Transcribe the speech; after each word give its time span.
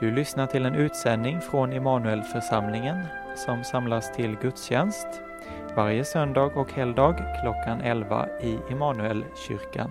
Du 0.00 0.10
lyssnar 0.10 0.46
till 0.46 0.66
en 0.66 0.74
utsändning 0.74 1.40
från 1.40 1.72
Immanuelförsamlingen 1.72 3.06
som 3.36 3.64
samlas 3.64 4.16
till 4.16 4.36
gudstjänst 4.42 5.06
varje 5.76 6.04
söndag 6.04 6.44
och 6.44 6.72
helgdag 6.72 7.14
klockan 7.42 7.80
11 7.80 8.28
i 8.42 8.58
Immanuelkyrkan. 8.70 9.90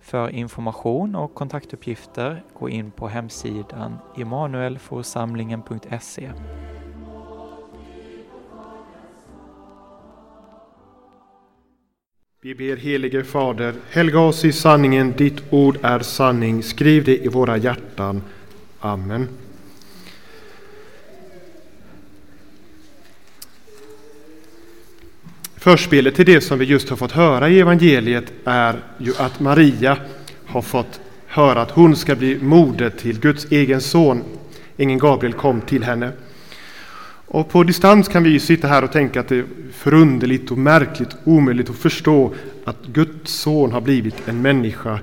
För 0.00 0.30
information 0.30 1.14
och 1.14 1.34
kontaktuppgifter 1.34 2.42
gå 2.58 2.68
in 2.68 2.90
på 2.90 3.08
hemsidan 3.08 3.98
immanuelforsamlingen.se. 4.16 6.30
Vi 12.40 12.54
ber 12.54 12.76
helige 12.76 13.24
Fader, 13.24 13.74
helga 13.90 14.20
oss 14.20 14.44
i 14.44 14.52
sanningen, 14.52 15.12
ditt 15.12 15.52
ord 15.52 15.78
är 15.82 15.98
sanning. 15.98 16.62
Skriv 16.62 17.04
det 17.04 17.24
i 17.24 17.28
våra 17.28 17.56
hjärtan. 17.56 18.22
Amen. 18.80 19.28
Förspelet 25.56 26.14
till 26.14 26.26
det 26.26 26.40
som 26.40 26.58
vi 26.58 26.64
just 26.64 26.88
har 26.88 26.96
fått 26.96 27.12
höra 27.12 27.48
i 27.48 27.60
evangeliet 27.60 28.32
är 28.44 28.82
ju 28.98 29.12
att 29.18 29.40
Maria 29.40 29.98
har 30.46 30.62
fått 30.62 31.00
höra 31.26 31.62
att 31.62 31.70
hon 31.70 31.96
ska 31.96 32.14
bli 32.14 32.38
moder 32.38 32.90
till 32.90 33.20
Guds 33.20 33.46
egen 33.50 33.80
son. 33.80 34.24
Ingen 34.76 34.98
Gabriel 34.98 35.32
kom 35.32 35.60
till 35.60 35.84
henne. 35.84 36.12
Och 37.26 37.48
på 37.48 37.62
distans 37.62 38.08
kan 38.08 38.22
vi 38.22 38.40
sitta 38.40 38.68
här 38.68 38.84
och 38.84 38.92
tänka 38.92 39.20
att 39.20 39.28
det 39.28 39.36
är 39.36 39.44
förunderligt 39.72 40.50
och 40.50 40.58
märkligt, 40.58 41.16
omöjligt 41.24 41.70
att 41.70 41.76
förstå 41.76 42.34
att 42.64 42.86
Guds 42.86 43.32
son 43.32 43.72
har 43.72 43.80
blivit 43.80 44.28
en 44.28 44.42
människa 44.42 45.00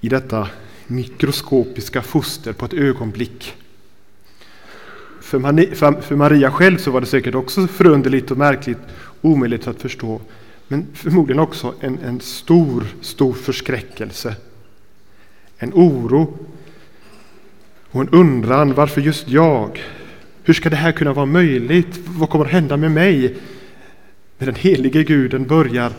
i 0.00 0.08
detta 0.08 0.48
mikroskopiska 0.88 2.02
foster 2.02 2.52
på 2.52 2.64
ett 2.64 2.74
ögonblick. 2.74 3.54
För 5.20 6.16
Maria 6.16 6.50
själv 6.50 6.78
så 6.78 6.90
var 6.90 7.00
det 7.00 7.06
säkert 7.06 7.34
också 7.34 7.66
förunderligt 7.66 8.30
och 8.30 8.38
märkligt, 8.38 8.78
omöjligt 9.20 9.66
att 9.66 9.82
förstå. 9.82 10.20
Men 10.68 10.86
förmodligen 10.94 11.40
också 11.40 11.74
en, 11.80 11.98
en 11.98 12.20
stor, 12.20 12.84
stor 13.00 13.32
förskräckelse. 13.32 14.36
En 15.58 15.72
oro 15.74 16.38
och 17.90 18.00
en 18.00 18.08
undran, 18.08 18.74
varför 18.74 19.00
just 19.00 19.28
jag? 19.28 19.82
Hur 20.42 20.54
ska 20.54 20.70
det 20.70 20.76
här 20.76 20.92
kunna 20.92 21.12
vara 21.12 21.26
möjligt? 21.26 22.00
Vad 22.06 22.30
kommer 22.30 22.44
att 22.44 22.50
hända 22.50 22.76
med 22.76 22.90
mig? 22.90 23.36
När 24.38 24.46
den 24.46 24.54
helige 24.54 25.04
guden 25.04 25.46
börjar 25.46 25.92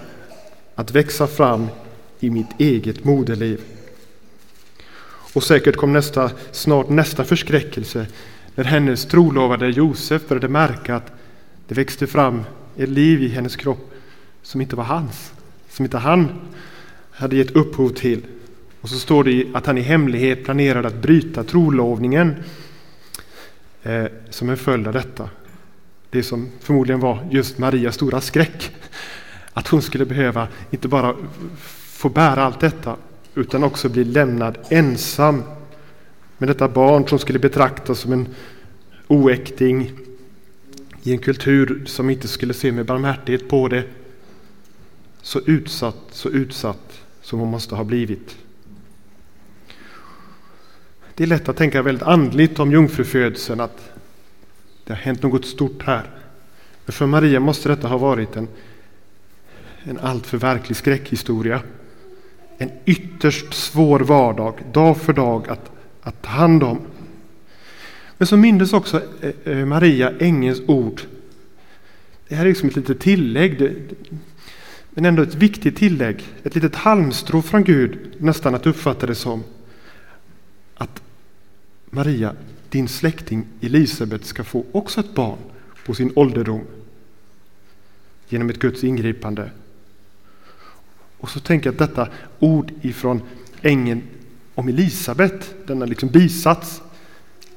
att 0.76 0.92
växa 0.92 1.28
fram 1.28 1.68
i 2.20 2.30
mitt 2.30 2.60
eget 2.60 3.04
moderliv. 3.04 3.62
Och 5.34 5.44
säkert 5.44 5.76
kom 5.76 5.94
nästa, 5.94 6.32
snart 6.52 6.90
nästa 6.90 7.24
förskräckelse 7.24 8.08
när 8.56 8.64
hennes 8.64 9.06
trolovade 9.06 9.70
Josef 9.70 10.28
började 10.28 10.48
märka 10.48 10.96
att 10.96 11.12
det 11.68 11.76
växte 11.76 12.08
fram 12.08 12.44
ett 12.78 12.90
liv 12.90 13.24
i 13.24 13.28
hennes 13.28 13.56
kropp 13.56 13.94
som 14.42 14.62
inte 14.62 14.76
var 14.76 14.84
hans, 14.84 15.34
som 15.70 15.86
inte 15.86 15.98
han 15.98 16.30
hade 17.12 17.36
gett 17.36 17.52
upphov 17.52 17.90
till. 17.90 18.22
Och 18.82 18.90
så 18.90 19.00
står 19.00 19.24
det 19.24 19.48
att 19.54 19.66
han 19.66 19.78
i 19.78 19.82
hemlighet 19.82 20.44
planerade 20.44 20.88
att 20.88 21.02
bryta 21.02 21.44
trolovningen 21.44 22.36
eh, 23.84 24.06
som 24.30 24.50
en 24.50 24.58
följd 24.58 24.88
av 24.88 24.94
detta. 24.94 25.30
Det 26.10 26.24
som 26.24 26.50
förmodligen 26.60 27.00
var 27.00 27.28
just 27.32 27.58
Marias 27.58 27.96
stora 27.96 28.22
skräck. 28.22 28.72
Att 29.54 29.68
hon 29.68 29.82
skulle 29.82 30.06
behöva 30.06 30.48
inte 30.72 30.88
bara 30.88 31.16
få 31.88 32.10
bära 32.10 32.44
allt 32.44 32.60
detta 32.60 32.96
utan 33.36 33.64
också 33.64 33.90
bli 33.90 34.04
lämnad 34.04 34.58
ensam 34.70 35.44
med 36.38 36.50
detta 36.50 36.68
barn 36.68 37.08
som 37.08 37.20
skulle 37.20 37.40
betraktas 37.40 38.00
som 38.00 38.14
en 38.14 38.28
oäkting 39.08 39.92
i 41.04 41.12
en 41.12 41.18
kultur 41.20 41.86
som 41.86 42.10
inte 42.10 42.28
skulle 42.28 42.54
se 42.54 42.72
med 42.72 42.86
barmhärtighet 42.86 43.50
på 43.50 43.68
det. 43.68 43.84
Så 45.22 45.40
utsatt, 45.40 45.98
så 46.12 46.30
utsatt 46.30 47.02
som 47.22 47.40
hon 47.40 47.50
måste 47.50 47.76
ha 47.76 47.84
blivit. 47.84 48.38
Det 51.16 51.24
är 51.24 51.28
lätt 51.28 51.50
att 51.50 51.58
tänka 51.58 51.82
väldigt 51.82 52.08
andligt 52.08 52.60
om 52.60 52.72
jungfrufödseln, 52.72 53.60
att 53.60 53.92
det 54.84 54.94
har 54.94 55.00
hänt 55.00 55.24
något 55.24 55.46
stort 55.46 55.84
här. 55.84 56.10
Men 56.86 56.94
för 56.94 57.06
Maria 57.06 57.40
måste 57.40 57.70
detta 57.70 57.88
ha 57.88 57.98
varit 57.98 58.36
en, 58.36 58.48
en 59.84 60.00
alltför 60.00 60.38
verklig 60.38 60.78
skräckhistoria. 60.78 61.62
En 62.62 62.72
ytterst 62.86 63.54
svår 63.54 64.00
vardag, 64.00 64.54
dag 64.74 64.98
för 64.98 65.14
dag, 65.14 65.50
att, 65.50 65.72
att 66.02 66.22
ta 66.22 66.30
hand 66.30 66.64
om. 66.64 66.80
Men 68.18 68.28
så 68.28 68.38
mindes 68.38 68.74
också 68.74 69.02
eh, 69.22 69.58
eh, 69.58 69.66
Maria 69.66 70.14
ängelns 70.20 70.62
ord. 70.68 71.02
Det 72.28 72.36
här 72.36 72.46
är 72.46 72.50
liksom 72.50 72.70
ett 72.70 72.76
litet 72.76 73.00
tillägg, 73.00 73.74
men 74.90 75.06
ändå 75.06 75.24
ett 75.24 75.36
viktigt 75.36 75.78
tillägg. 75.78 76.24
Ett 76.44 76.56
litet 76.56 76.76
halmstrå 76.76 77.42
från 77.42 77.64
Gud, 77.64 77.98
nästan 78.18 78.56
att 78.56 78.66
uppfatta 78.66 79.08
det 79.08 79.16
som. 79.16 79.44
Att 80.76 81.02
Maria, 81.90 82.36
din 82.70 82.88
släkting 82.88 83.46
Elisabet 83.62 84.26
ska 84.26 84.44
få 84.44 84.66
också 84.72 85.00
ett 85.00 85.16
barn 85.16 85.38
på 85.86 85.94
sin 85.94 86.12
ålderdom. 86.16 86.62
Genom 88.30 88.50
ett 88.50 88.60
Guds 88.60 88.84
ingripande. 88.84 89.52
Och 91.20 91.30
så 91.30 91.40
tänker 91.40 91.68
jag 91.68 91.74
att 91.74 91.90
detta 91.90 92.08
ord 92.40 92.72
ifrån 92.82 93.22
ängeln 93.62 94.02
om 94.56 94.68
Elisabet, 94.68 95.54
denna 95.68 95.86
liksom 95.86 96.10
bisats, 96.10 96.82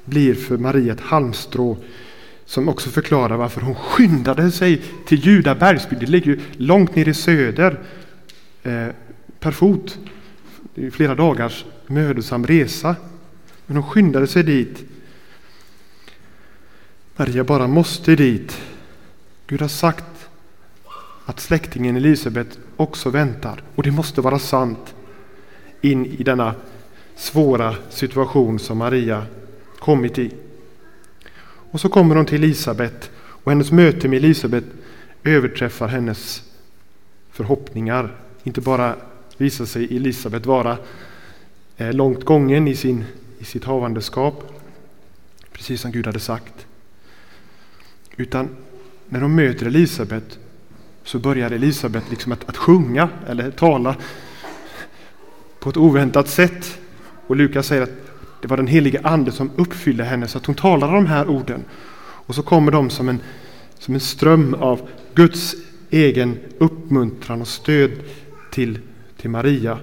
blir 0.05 0.35
för 0.35 0.57
Maria 0.57 0.93
ett 0.93 1.01
halmstrå 1.01 1.77
som 2.45 2.69
också 2.69 2.89
förklarar 2.89 3.37
varför 3.37 3.61
hon 3.61 3.75
skyndade 3.75 4.51
sig 4.51 4.81
till 5.05 5.25
Juda 5.25 5.55
bergsbygd. 5.55 6.01
Det 6.01 6.07
ligger 6.07 6.27
ju 6.27 6.39
långt 6.57 6.95
ner 6.95 7.07
i 7.07 7.13
söder 7.13 7.79
eh, 8.63 8.87
per 9.39 9.51
fot. 9.51 9.99
Det 10.75 10.85
är 10.85 10.91
flera 10.91 11.15
dagars 11.15 11.65
mödosam 11.87 12.47
resa. 12.47 12.95
Men 13.65 13.77
hon 13.77 13.91
skyndade 13.91 14.27
sig 14.27 14.43
dit. 14.43 14.83
Maria 17.15 17.43
bara 17.43 17.67
måste 17.67 18.15
dit. 18.15 18.61
Gud 19.47 19.61
har 19.61 19.67
sagt 19.67 20.05
att 21.33 21.39
släktingen 21.39 21.95
Elisabet 21.95 22.59
också 22.75 23.09
väntar. 23.09 23.63
Och 23.75 23.83
det 23.83 23.91
måste 23.91 24.21
vara 24.21 24.39
sant 24.39 24.95
in 25.81 26.05
i 26.05 26.23
denna 26.23 26.55
svåra 27.15 27.75
situation 27.89 28.59
som 28.59 28.77
Maria 28.77 29.25
kommit 29.79 30.19
i. 30.19 30.31
Och 31.45 31.81
så 31.81 31.89
kommer 31.89 32.15
hon 32.15 32.25
till 32.25 32.43
Elisabet 32.43 33.11
och 33.15 33.51
hennes 33.51 33.71
möte 33.71 34.07
med 34.07 34.17
Elisabet 34.17 34.63
överträffar 35.23 35.87
hennes 35.87 36.43
förhoppningar. 37.31 38.15
Inte 38.43 38.61
bara 38.61 38.95
visar 39.37 39.65
sig 39.65 39.95
Elisabet 39.95 40.45
vara 40.45 40.77
eh, 41.77 41.93
långt 41.93 42.23
gången 42.23 42.67
i, 42.67 42.75
sin, 42.75 43.05
i 43.39 43.45
sitt 43.45 43.63
havandeskap, 43.63 44.43
precis 45.51 45.81
som 45.81 45.91
Gud 45.91 46.05
hade 46.05 46.19
sagt. 46.19 46.65
Utan 48.17 48.49
när 49.09 49.21
hon 49.21 49.35
möter 49.35 49.65
Elisabet 49.65 50.39
så 51.03 51.19
börjar 51.19 51.51
Elisabet 51.51 52.03
liksom 52.09 52.31
att, 52.31 52.49
att 52.49 52.57
sjunga 52.57 53.09
eller 53.27 53.51
tala 53.51 53.95
på 55.59 55.69
ett 55.69 55.77
oväntat 55.77 56.27
sätt. 56.27 56.79
Och 57.27 57.35
Lukas 57.35 57.67
säger 57.67 57.81
att 57.81 58.03
det 58.41 58.47
var 58.47 58.57
den 58.57 58.67
helige 58.67 59.01
Ande 59.03 59.31
som 59.31 59.51
uppfyllde 59.55 60.03
henne 60.03 60.27
så 60.27 60.37
att 60.37 60.45
hon 60.45 60.55
talade 60.55 60.93
de 60.93 61.05
här 61.05 61.29
orden. 61.29 61.63
Och 62.01 62.35
så 62.35 62.43
kommer 62.43 62.71
de 62.71 62.89
som 62.89 63.09
en, 63.09 63.19
som 63.79 63.93
en 63.93 63.99
ström 63.99 64.53
av 64.53 64.89
Guds 65.13 65.55
egen 65.89 66.39
uppmuntran 66.57 67.41
och 67.41 67.47
stöd 67.47 67.91
till, 68.51 68.79
till 69.17 69.29
Maria. 69.29 69.79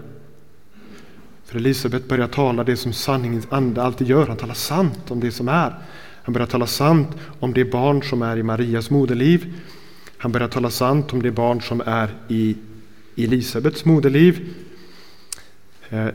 För 1.45 1.57
Elisabet 1.57 2.09
börjar 2.09 2.27
tala 2.27 2.65
det 2.65 2.77
som 2.77 2.93
sanningens 2.93 3.47
ande 3.51 3.83
alltid 3.83 4.09
gör. 4.09 4.27
Han 4.27 4.37
talar 4.37 4.55
sant 4.55 5.11
om 5.11 5.21
det 5.21 5.31
som 5.31 5.49
är. 5.49 5.75
Han 6.23 6.33
börjar 6.33 6.47
tala 6.47 6.66
sant 6.66 7.09
om 7.41 7.53
det 7.53 7.65
barn 7.65 8.03
som 8.03 8.23
är 8.23 8.37
i 8.37 8.43
Marias 8.43 8.91
moderliv. 8.91 9.55
Han 10.21 10.33
börjar 10.33 10.49
tala 10.49 10.71
sant 10.71 11.13
om 11.13 11.22
det 11.22 11.31
barn 11.31 11.61
som 11.61 11.83
är 11.87 12.15
i 12.28 12.57
Elisabets 13.17 13.84
moderliv. 13.84 14.55
Eh, 15.89 16.09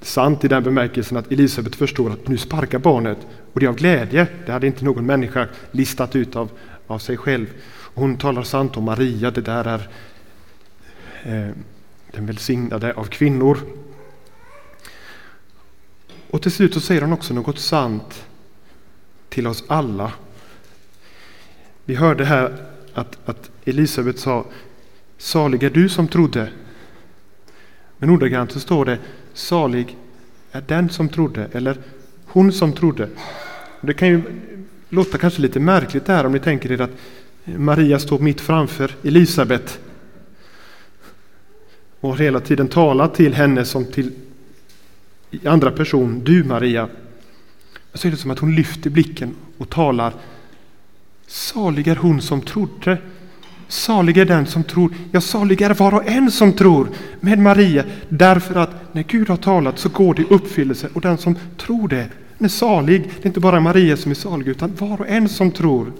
sant 0.00 0.44
i 0.44 0.48
den 0.48 0.62
bemärkelsen 0.62 1.16
att 1.16 1.32
Elisabet 1.32 1.76
förstår 1.76 2.10
att 2.10 2.28
nu 2.28 2.38
sparkar 2.38 2.78
barnet 2.78 3.18
och 3.52 3.60
det 3.60 3.66
är 3.66 3.70
av 3.70 3.76
glädje. 3.76 4.26
Det 4.46 4.52
hade 4.52 4.66
inte 4.66 4.84
någon 4.84 5.06
människa 5.06 5.48
listat 5.70 6.16
ut 6.16 6.36
av, 6.36 6.50
av 6.86 6.98
sig 6.98 7.16
själv. 7.16 7.46
Hon 7.94 8.18
talar 8.18 8.42
sant 8.42 8.76
om 8.76 8.84
Maria, 8.84 9.30
det 9.30 9.40
där 9.40 9.64
är 9.64 9.88
eh, 11.22 11.54
den 12.10 12.26
välsignade 12.26 12.92
av 12.92 13.04
kvinnor. 13.04 13.58
Och 16.30 16.42
till 16.42 16.52
slut 16.52 16.74
så 16.74 16.80
säger 16.80 17.00
han 17.00 17.12
också 17.12 17.34
något 17.34 17.58
sant 17.58 18.26
till 19.28 19.46
oss 19.46 19.64
alla. 19.66 20.12
Vi 21.88 21.94
hörde 21.94 22.24
här 22.24 22.52
att, 22.94 23.18
att 23.24 23.50
Elisabet 23.64 24.18
sa 24.18 24.44
Salig 25.18 25.62
är 25.62 25.70
du 25.70 25.88
som 25.88 26.08
trodde. 26.08 26.48
Men 27.98 28.10
ordagrant 28.10 28.52
så 28.52 28.60
står 28.60 28.84
det 28.84 28.98
Salig 29.34 29.96
är 30.52 30.64
den 30.66 30.88
som 30.88 31.08
trodde 31.08 31.48
eller 31.52 31.78
hon 32.26 32.52
som 32.52 32.72
trodde. 32.72 33.08
Det 33.80 33.94
kan 33.94 34.08
ju 34.08 34.22
låta 34.88 35.18
kanske 35.18 35.42
lite 35.42 35.60
märkligt 35.60 36.06
det 36.06 36.12
här 36.12 36.26
om 36.26 36.32
ni 36.32 36.38
tänker 36.38 36.72
er 36.72 36.80
att 36.80 36.90
Maria 37.44 37.98
står 37.98 38.18
mitt 38.18 38.40
framför 38.40 38.90
Elisabet 39.02 39.80
och 42.00 42.18
hela 42.18 42.40
tiden 42.40 42.68
talar 42.68 43.08
till 43.08 43.34
henne 43.34 43.64
som 43.64 43.84
till 43.84 44.12
andra 45.44 45.70
person, 45.70 46.24
du 46.24 46.44
Maria. 46.44 46.88
Så 47.94 48.08
är 48.08 48.12
det 48.12 48.16
som 48.16 48.30
att 48.30 48.38
hon 48.38 48.54
lyfter 48.54 48.90
blicken 48.90 49.34
och 49.58 49.70
talar 49.70 50.12
Salig 51.26 51.88
är 51.88 51.96
hon 51.96 52.20
som 52.20 52.40
trodde. 52.40 52.98
Salig 53.68 54.18
är 54.18 54.24
den 54.24 54.46
som 54.46 54.64
tror. 54.64 54.94
Ja, 55.12 55.20
salig 55.20 55.62
är 55.62 55.74
var 55.74 55.94
och 55.94 56.06
en 56.06 56.30
som 56.30 56.52
tror 56.52 56.88
med 57.20 57.38
Maria. 57.38 57.84
Därför 58.08 58.54
att 58.54 58.94
när 58.94 59.02
Gud 59.02 59.28
har 59.28 59.36
talat 59.36 59.78
så 59.78 59.88
går 59.88 60.14
det 60.14 60.22
i 60.22 60.26
uppfyllelse. 60.30 60.88
Och 60.92 61.00
den 61.00 61.18
som 61.18 61.36
tror 61.56 61.88
det, 61.88 62.08
den 62.38 62.44
är 62.44 62.48
salig. 62.48 63.02
Det 63.02 63.24
är 63.24 63.26
inte 63.26 63.40
bara 63.40 63.60
Maria 63.60 63.96
som 63.96 64.10
är 64.10 64.14
salig, 64.14 64.48
utan 64.48 64.74
var 64.74 65.00
och 65.00 65.08
en 65.08 65.28
som 65.28 65.50
tror. 65.50 65.92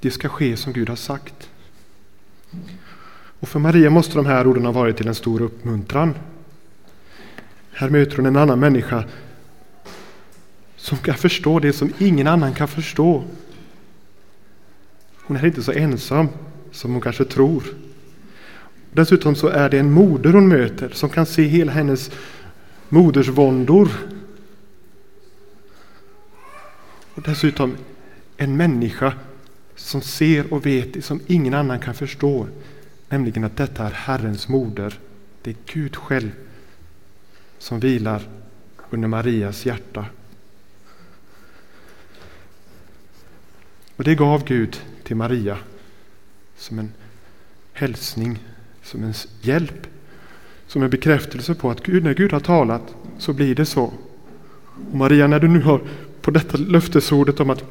Det 0.00 0.10
ska 0.10 0.28
ske 0.28 0.56
som 0.56 0.72
Gud 0.72 0.88
har 0.88 0.96
sagt. 0.96 1.50
Och 3.40 3.48
för 3.48 3.58
Maria 3.58 3.90
måste 3.90 4.14
de 4.14 4.26
här 4.26 4.46
orden 4.46 4.64
ha 4.64 4.72
varit 4.72 4.96
till 4.96 5.08
en 5.08 5.14
stor 5.14 5.42
uppmuntran. 5.42 6.14
Här 7.72 7.90
möter 7.90 8.16
hon 8.16 8.26
en 8.26 8.36
annan 8.36 8.60
människa 8.60 9.04
som 10.86 10.98
kan 10.98 11.14
förstå 11.14 11.58
det 11.58 11.72
som 11.72 11.92
ingen 11.98 12.26
annan 12.26 12.54
kan 12.54 12.68
förstå. 12.68 13.24
Hon 15.14 15.36
är 15.36 15.46
inte 15.46 15.62
så 15.62 15.72
ensam 15.72 16.28
som 16.72 16.92
hon 16.92 17.00
kanske 17.00 17.24
tror. 17.24 17.62
Dessutom 18.92 19.34
så 19.34 19.48
är 19.48 19.70
det 19.70 19.78
en 19.78 19.92
moder 19.92 20.32
hon 20.32 20.48
möter 20.48 20.88
som 20.88 21.08
kan 21.08 21.26
se 21.26 21.42
hela 21.42 21.72
hennes 21.72 22.10
modersvåndor. 22.88 23.88
Och 27.14 27.22
dessutom 27.22 27.76
en 28.36 28.56
människa 28.56 29.12
som 29.76 30.02
ser 30.02 30.52
och 30.52 30.66
vet 30.66 30.94
det 30.94 31.02
som 31.02 31.20
ingen 31.26 31.54
annan 31.54 31.80
kan 31.80 31.94
förstå. 31.94 32.46
Nämligen 33.08 33.44
att 33.44 33.56
detta 33.56 33.86
är 33.86 33.92
Herrens 33.92 34.48
moder. 34.48 34.98
Det 35.42 35.50
är 35.50 35.56
Gud 35.66 35.96
själv 35.96 36.30
som 37.58 37.80
vilar 37.80 38.22
under 38.90 39.08
Marias 39.08 39.66
hjärta. 39.66 40.06
Och 43.96 44.04
det 44.04 44.14
gav 44.14 44.44
Gud 44.44 44.80
till 45.04 45.16
Maria 45.16 45.58
som 46.56 46.78
en 46.78 46.92
hälsning, 47.72 48.38
som 48.82 49.04
en 49.04 49.14
hjälp, 49.40 49.86
som 50.66 50.82
en 50.82 50.90
bekräftelse 50.90 51.54
på 51.54 51.70
att 51.70 51.82
Gud, 51.82 52.04
när 52.04 52.14
Gud 52.14 52.32
har 52.32 52.40
talat 52.40 52.94
så 53.18 53.32
blir 53.32 53.54
det 53.54 53.66
så. 53.66 53.92
Och 54.90 54.96
Maria, 54.96 55.26
när 55.26 55.40
du 55.40 55.48
nu 55.48 55.60
har 55.60 55.80
på 56.20 56.30
detta 56.30 56.58
löftesordet 56.58 57.40
om 57.40 57.50
att 57.50 57.64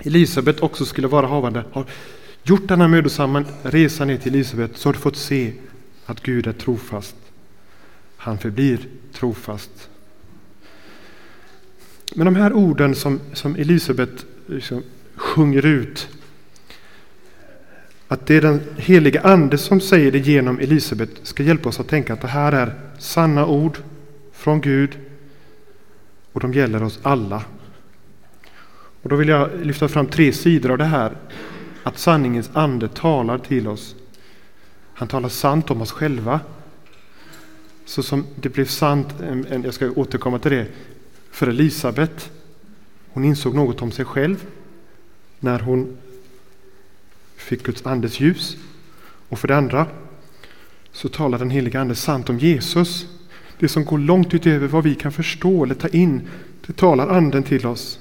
Elisabet 0.00 0.60
också 0.60 0.84
skulle 0.84 1.08
vara 1.08 1.26
havande, 1.26 1.64
har 1.72 1.84
gjort 2.42 2.68
denna 2.68 2.88
mödosamma 2.88 3.44
resa 3.62 4.04
ner 4.04 4.16
till 4.16 4.34
Elisabet, 4.34 4.76
så 4.76 4.88
har 4.88 4.92
du 4.92 4.98
fått 4.98 5.16
se 5.16 5.52
att 6.06 6.22
Gud 6.22 6.46
är 6.46 6.52
trofast. 6.52 7.16
Han 8.16 8.38
förblir 8.38 8.88
trofast. 9.12 9.88
Men 12.14 12.24
de 12.24 12.36
här 12.36 12.52
orden 12.52 12.94
som, 12.94 13.20
som 13.32 13.56
Elisabet 13.56 14.26
liksom 14.46 14.82
sjunger 15.16 15.66
ut, 15.66 16.08
att 18.08 18.26
det 18.26 18.34
är 18.36 18.40
den 18.40 18.60
heliga 18.76 19.20
Ande 19.20 19.58
som 19.58 19.80
säger 19.80 20.12
det 20.12 20.18
genom 20.18 20.58
Elisabet, 20.58 21.10
ska 21.22 21.42
hjälpa 21.42 21.68
oss 21.68 21.80
att 21.80 21.88
tänka 21.88 22.12
att 22.12 22.20
det 22.20 22.28
här 22.28 22.52
är 22.52 22.74
sanna 22.98 23.46
ord 23.46 23.78
från 24.32 24.60
Gud 24.60 24.98
och 26.32 26.40
de 26.40 26.52
gäller 26.52 26.82
oss 26.82 26.98
alla. 27.02 27.42
Och 29.02 29.08
då 29.08 29.16
vill 29.16 29.28
jag 29.28 29.50
lyfta 29.62 29.88
fram 29.88 30.06
tre 30.06 30.32
sidor 30.32 30.70
av 30.70 30.78
det 30.78 30.84
här. 30.84 31.16
Att 31.82 31.98
sanningens 31.98 32.50
ande 32.52 32.88
talar 32.88 33.38
till 33.38 33.68
oss. 33.68 33.94
Han 34.94 35.08
talar 35.08 35.28
sant 35.28 35.70
om 35.70 35.82
oss 35.82 35.92
själva. 35.92 36.40
Så 37.84 38.02
som 38.02 38.26
det 38.36 38.48
blev 38.48 38.64
sant, 38.64 39.08
jag 39.64 39.74
ska 39.74 39.90
återkomma 39.90 40.38
till 40.38 40.50
det, 40.50 40.66
för 41.30 41.46
Elisabet. 41.46 42.30
Hon 43.08 43.24
insåg 43.24 43.54
något 43.54 43.82
om 43.82 43.92
sig 43.92 44.04
själv 44.04 44.46
när 45.40 45.58
hon 45.58 45.96
fick 47.36 47.62
Guds 47.62 47.86
andes 47.86 48.20
ljus. 48.20 48.56
Och 49.28 49.38
för 49.38 49.48
det 49.48 49.56
andra 49.56 49.86
så 50.92 51.08
talar 51.08 51.38
den 51.38 51.50
heliga 51.50 51.80
Ande 51.80 51.94
sant 51.94 52.30
om 52.30 52.38
Jesus. 52.38 53.06
Det 53.58 53.68
som 53.68 53.84
går 53.84 53.98
långt 53.98 54.34
utöver 54.34 54.68
vad 54.68 54.84
vi 54.84 54.94
kan 54.94 55.12
förstå 55.12 55.64
eller 55.64 55.74
ta 55.74 55.88
in, 55.88 56.28
det 56.66 56.72
talar 56.72 57.08
Anden 57.08 57.42
till 57.42 57.66
oss. 57.66 57.98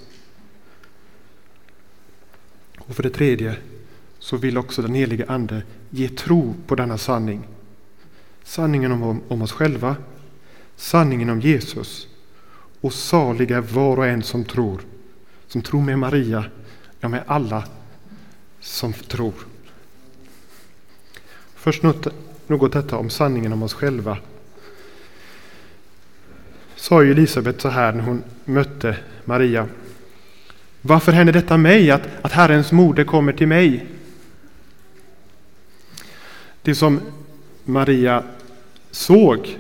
Och 2.78 2.96
för 2.96 3.04
det 3.04 3.10
tredje 3.10 3.58
så 4.20 4.38
vill 4.38 4.58
också 4.58 4.82
den 4.82 4.94
helige 4.94 5.26
Ande 5.28 5.64
ge 5.90 6.10
tro 6.10 6.54
på 6.68 6.76
denna 6.76 6.98
sanning. 6.98 7.48
Sanningen 8.44 8.92
om, 8.92 9.22
om 9.28 9.42
oss 9.42 9.52
själva, 9.52 9.96
sanningen 10.76 11.30
om 11.30 11.42
Jesus 11.42 12.08
och 12.82 12.94
saliga 12.94 13.62
var 13.62 13.98
och 13.98 14.06
en 14.06 14.24
som 14.24 14.46
tror. 14.46 14.82
Som 15.48 15.62
tror 15.62 15.82
med 15.82 16.00
Maria, 16.00 16.46
ja 17.06 17.10
med 17.10 17.24
alla 17.28 17.64
som 18.60 18.94
tror. 18.94 19.34
Först 21.56 21.84
något, 21.84 22.08
något 22.48 22.74
detta 22.74 22.98
om 22.98 23.10
sanningen 23.10 23.54
om 23.54 23.64
oss 23.64 23.74
själva. 23.74 24.18
Sa 26.76 27.04
ju 27.04 27.12
Elisabet 27.12 27.62
så 27.62 27.70
här 27.70 27.94
när 27.94 28.04
hon 28.04 28.24
mötte 28.46 28.98
Maria. 29.26 29.68
Varför 30.82 31.12
händer 31.12 31.34
detta 31.34 31.58
mig, 31.58 31.92
att, 31.92 32.02
att 32.22 32.32
Herrens 32.32 32.72
moder 32.72 33.04
kommer 33.04 33.34
till 33.34 33.48
mig? 33.48 33.86
Det 36.62 36.76
som 36.76 37.02
Maria 37.64 38.24
såg 38.92 39.58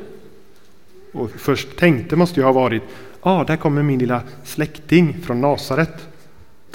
och 1.11 1.31
först 1.31 1.77
tänkte 1.77 2.15
måste 2.15 2.39
ju 2.39 2.45
ha 2.45 2.51
varit, 2.51 2.83
ja, 3.23 3.31
ah, 3.31 3.43
där 3.43 3.57
kommer 3.57 3.83
min 3.83 3.99
lilla 3.99 4.21
släkting 4.43 5.21
från 5.23 5.41
Nasaret. 5.41 6.14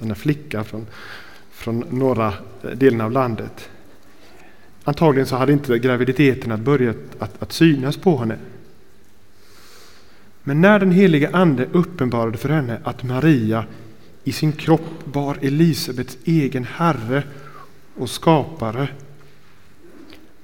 Denna 0.00 0.14
flicka 0.14 0.64
från, 0.64 0.86
från 1.50 1.84
norra 1.90 2.34
eh, 2.62 2.70
delen 2.70 3.00
av 3.00 3.12
landet. 3.12 3.68
Antagligen 4.84 5.26
så 5.26 5.36
hade 5.36 5.52
inte 5.52 5.78
graviditeten 5.78 6.64
börjat 6.64 6.96
att, 7.18 7.42
att 7.42 7.52
synas 7.52 7.96
på 7.96 8.16
henne. 8.18 8.38
Men 10.42 10.60
när 10.60 10.78
den 10.78 10.92
helige 10.92 11.30
Ande 11.32 11.66
uppenbarade 11.72 12.38
för 12.38 12.48
henne 12.48 12.80
att 12.84 13.02
Maria 13.02 13.64
i 14.24 14.32
sin 14.32 14.52
kropp 14.52 15.02
var 15.04 15.38
Elisabets 15.40 16.18
egen 16.24 16.64
herre 16.64 17.22
och 17.96 18.10
skapare, 18.10 18.88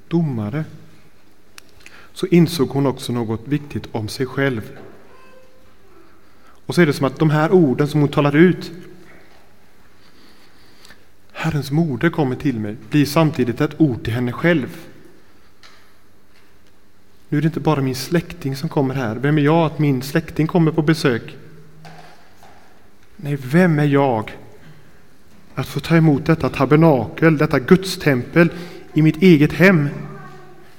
domare, 0.08 0.64
så 2.12 2.26
insåg 2.26 2.68
hon 2.68 2.86
också 2.86 3.12
något 3.12 3.48
viktigt 3.48 3.88
om 3.92 4.08
sig 4.08 4.26
själv. 4.26 4.78
Och 6.66 6.74
så 6.74 6.82
är 6.82 6.86
det 6.86 6.92
som 6.92 7.06
att 7.06 7.18
de 7.18 7.30
här 7.30 7.52
orden 7.52 7.88
som 7.88 8.00
hon 8.00 8.08
talar 8.08 8.36
ut, 8.36 8.72
Herrens 11.38 11.70
moder 11.70 12.10
kommer 12.10 12.36
till 12.36 12.60
mig, 12.60 12.76
blir 12.90 13.06
samtidigt 13.06 13.60
ett 13.60 13.80
ord 13.80 14.04
till 14.04 14.12
henne 14.12 14.32
själv. 14.32 14.76
Nu 17.28 17.38
är 17.38 17.42
det 17.42 17.46
inte 17.46 17.60
bara 17.60 17.80
min 17.80 17.94
släkting 17.94 18.56
som 18.56 18.68
kommer 18.68 18.94
här. 18.94 19.16
Vem 19.16 19.38
är 19.38 19.42
jag 19.42 19.66
att 19.66 19.78
min 19.78 20.02
släkting 20.02 20.46
kommer 20.46 20.72
på 20.72 20.82
besök? 20.82 21.36
Nej, 23.16 23.36
vem 23.42 23.78
är 23.78 23.84
jag 23.84 24.32
att 25.54 25.66
få 25.66 25.80
ta 25.80 25.96
emot 25.96 26.26
detta 26.26 26.48
tabernakel, 26.48 27.38
detta 27.38 27.58
gudstempel 27.58 28.48
i 28.94 29.02
mitt 29.02 29.22
eget 29.22 29.52
hem? 29.52 29.88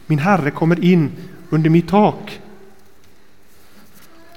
Min 0.06 0.20
Herre 0.20 0.52
kommer 0.52 0.84
in 0.84 1.12
under 1.50 1.70
mitt 1.70 1.88
tak. 1.88 2.42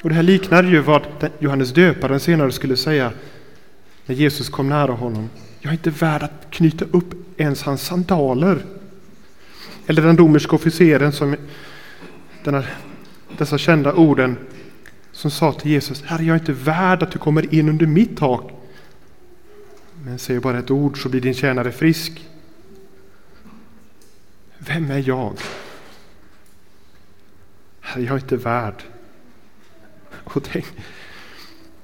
Och 0.03 0.09
Det 0.09 0.15
här 0.15 0.23
liknar 0.23 0.62
ju 0.62 0.81
vad 0.81 1.03
Johannes 1.39 1.73
döparen 1.73 2.21
senare 2.21 2.53
skulle 2.53 2.77
säga 2.77 3.12
när 4.07 4.15
Jesus 4.15 4.49
kom 4.49 4.69
nära 4.69 4.93
honom. 4.93 5.29
Jag 5.61 5.71
är 5.71 5.75
inte 5.75 5.90
värd 5.90 6.23
att 6.23 6.47
knyta 6.50 6.85
upp 6.85 7.40
ens 7.40 7.62
hans 7.62 7.83
sandaler. 7.83 8.64
Eller 9.87 10.02
den 10.02 10.19
romerska 10.19 10.57
officeren 10.57 11.12
som 11.12 11.37
denna, 12.45 12.64
dessa 13.38 13.59
kända 13.59 13.93
orden 13.93 14.37
som 15.12 15.31
sa 15.31 15.52
till 15.52 15.71
Jesus, 15.71 16.02
Herre 16.02 16.25
jag 16.25 16.35
är 16.35 16.40
inte 16.40 16.52
värd 16.52 17.02
att 17.02 17.12
du 17.12 17.19
kommer 17.19 17.55
in 17.55 17.69
under 17.69 17.87
mitt 17.87 18.17
tak. 18.17 18.52
Men 20.05 20.19
säg 20.19 20.40
bara 20.40 20.59
ett 20.59 20.71
ord 20.71 21.02
så 21.02 21.09
blir 21.09 21.21
din 21.21 21.35
tjänare 21.35 21.73
frisk. 21.73 22.29
Vem 24.59 24.90
är 24.90 25.09
jag? 25.09 25.38
Herre, 27.81 28.02
jag 28.02 28.12
är 28.12 28.21
inte 28.21 28.37
värd. 28.37 28.83
Och 30.25 30.45
tänk, 30.45 30.67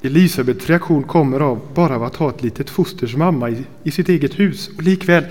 Elisabets 0.06 0.66
reaktion 0.66 1.02
kommer 1.02 1.40
av 1.40 1.60
bara 1.74 1.96
av 1.96 2.02
att 2.02 2.16
ha 2.16 2.30
ett 2.30 2.42
litet 2.42 2.70
fosters 2.70 3.16
mamma 3.16 3.50
i, 3.50 3.64
i 3.82 3.90
sitt 3.90 4.08
eget 4.08 4.38
hus. 4.38 4.70
Och 4.76 4.82
likväl, 4.82 5.24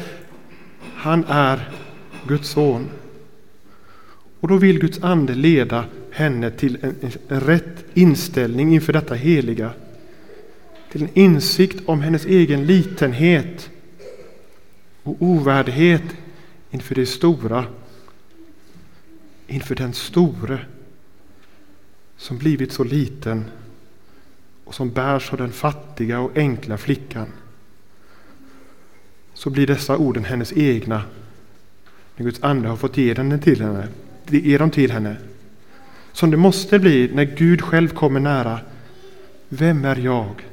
han 0.96 1.24
är 1.28 1.70
Guds 2.28 2.50
son. 2.50 2.90
Och 4.40 4.48
då 4.48 4.58
vill 4.58 4.80
Guds 4.80 5.04
ande 5.04 5.36
leda 5.36 5.86
henne 6.12 6.52
till 6.52 6.78
en, 6.82 6.96
en 7.28 7.40
rätt 7.40 7.86
inställning 7.94 8.74
inför 8.74 8.94
detta 8.94 9.16
heliga. 9.16 9.72
Till 10.92 11.04
en 11.04 11.10
insikt 11.14 11.82
om 11.86 12.02
hennes 12.02 12.26
egen 12.26 12.66
litenhet 12.66 13.70
och 15.04 15.16
ovärdighet 15.20 16.04
inför 16.72 16.96
det 16.96 17.06
stora. 17.06 17.66
Inför 19.48 19.76
den 19.76 19.94
store 19.94 20.60
som 22.18 22.38
blivit 22.38 22.72
så 22.72 22.84
liten 22.84 23.46
och 24.66 24.76
som 24.76 24.92
bärs 24.92 25.32
av 25.32 25.38
den 25.38 25.52
fattiga 25.52 26.20
och 26.20 26.38
enkla 26.38 26.78
flickan. 26.78 27.28
Så 29.34 29.50
blir 29.50 29.68
dessa 29.68 29.98
orden 29.98 30.26
hennes 30.26 30.54
egna 30.54 31.04
när 32.16 32.26
Guds 32.26 32.44
ande 32.44 32.68
har 32.70 32.76
fått 32.76 32.98
ge 32.98 33.14
dem 33.14 33.40
till 33.40 33.62
henne. 33.62 33.88
Ge 34.28 34.58
dem 34.58 34.72
till 34.72 34.92
henne. 34.92 35.18
Som 36.12 36.32
det 36.32 36.38
måste 36.38 36.80
bli 36.80 37.12
när 37.14 37.24
Gud 37.24 37.62
själv 37.62 37.90
kommer 37.90 38.20
nära. 38.20 38.60
Vem 39.50 39.86
är 39.86 39.96
jag 39.96 40.46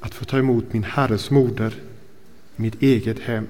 att 0.00 0.14
få 0.14 0.24
ta 0.24 0.38
emot 0.38 0.72
min 0.72 0.84
Herres 0.84 1.30
moder 1.30 1.74
i 2.56 2.62
mitt 2.62 2.82
eget 2.82 3.18
hem? 3.20 3.48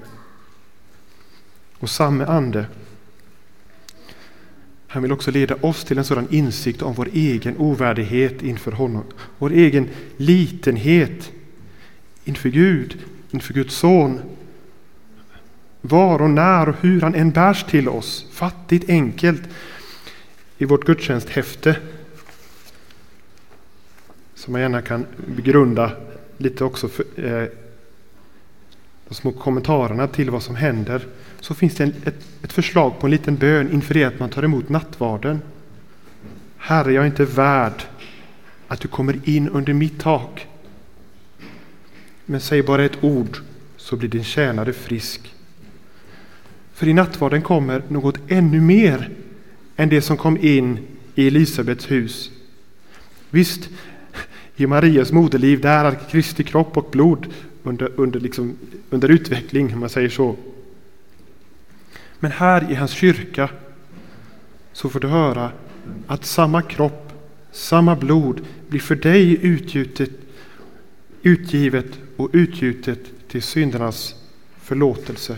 Och 1.79 1.91
samme 1.91 2.25
ande 2.25 2.67
han 4.93 5.03
vill 5.03 5.13
också 5.13 5.31
leda 5.31 5.55
oss 5.61 5.85
till 5.85 5.99
en 5.99 6.05
sådan 6.05 6.29
insikt 6.31 6.83
om 6.83 6.95
vår 6.95 7.09
egen 7.13 7.57
ovärdighet 7.57 8.43
inför 8.43 8.73
honom. 8.73 9.05
Vår 9.39 9.53
egen 9.53 9.89
litenhet 10.17 11.33
inför 12.25 12.49
Gud, 12.49 12.99
inför 13.31 13.55
Guds 13.55 13.75
son. 13.75 14.21
Var 15.81 16.23
och 16.23 16.31
när 16.31 16.69
och 16.69 16.75
hur 16.81 17.01
han 17.01 17.15
än 17.15 17.31
bärs 17.31 17.65
till 17.65 17.89
oss, 17.89 18.27
fattigt 18.33 18.89
enkelt. 18.89 19.43
I 20.59 20.65
vårt 20.65 20.85
gudstjänsthäfte, 20.85 21.77
som 24.35 24.53
man 24.53 24.61
gärna 24.61 24.83
kan 24.83 25.07
begrunda 25.37 25.93
lite 26.39 26.65
också 26.65 26.89
för, 26.89 27.05
eh, 27.17 27.49
de 29.09 29.15
små 29.15 29.33
kommentarerna 29.33 30.09
till 30.09 30.31
vad 30.31 30.43
som 30.43 30.57
händer 30.57 31.07
så 31.43 31.55
finns 31.55 31.75
det 31.75 31.85
en, 31.85 31.95
ett, 32.05 32.27
ett 32.43 32.53
förslag 32.53 32.99
på 32.99 33.07
en 33.07 33.11
liten 33.11 33.37
bön 33.37 33.73
inför 33.73 33.95
det 33.95 34.05
att 34.05 34.21
man 34.21 34.31
tar 34.31 34.43
emot 34.43 34.69
nattvarden. 34.69 35.43
Herre, 36.57 36.93
jag 36.93 37.03
är 37.03 37.07
inte 37.07 37.25
värd 37.25 37.83
att 38.69 38.81
du 38.81 38.89
kommer 38.89 39.29
in 39.29 39.49
under 39.49 39.73
mitt 39.73 40.01
tak. 40.01 40.47
Men 42.27 42.41
säg 42.41 42.63
bara 42.63 42.85
ett 42.85 43.05
ord 43.05 43.37
så 43.77 43.97
blir 43.97 44.09
din 44.09 44.25
tjänare 44.25 44.73
frisk. 44.73 45.35
För 46.73 46.89
i 46.89 46.93
nattvarden 46.93 47.43
kommer 47.43 47.83
något 47.89 48.19
ännu 48.29 48.61
mer 48.61 49.11
än 49.77 49.89
det 49.89 50.03
som 50.03 50.17
kom 50.17 50.37
in 50.37 50.79
i 51.15 51.27
Elisabets 51.27 51.91
hus. 51.91 52.31
Visst, 53.31 53.69
i 54.57 54.67
Marias 54.67 55.13
moderliv 55.13 55.61
där 55.61 55.85
är 55.85 55.99
Kristi 56.11 56.45
kropp 56.45 56.77
och 56.77 56.89
blod 56.91 57.27
under, 57.63 57.91
under, 57.97 58.21
liksom, 58.21 58.57
under 58.91 59.09
utveckling, 59.09 59.75
om 59.75 59.81
man 59.81 59.89
säger 59.89 60.09
så. 60.09 60.37
Men 62.23 62.31
här 62.33 62.71
i 62.71 62.75
hans 62.75 62.91
kyrka 62.91 63.49
så 64.73 64.89
får 64.89 65.01
du 65.01 65.09
höra 65.09 65.51
att 66.07 66.25
samma 66.25 66.63
kropp, 66.63 67.13
samma 67.53 67.97
blod 67.97 68.41
blir 68.69 68.81
för 68.81 68.95
dig 68.95 69.47
utgjutet, 69.47 70.11
utgivet 71.23 71.87
och 72.17 72.31
utgjutet 72.33 72.99
till 73.29 73.43
syndernas 73.43 74.15
förlåtelse. 74.61 75.37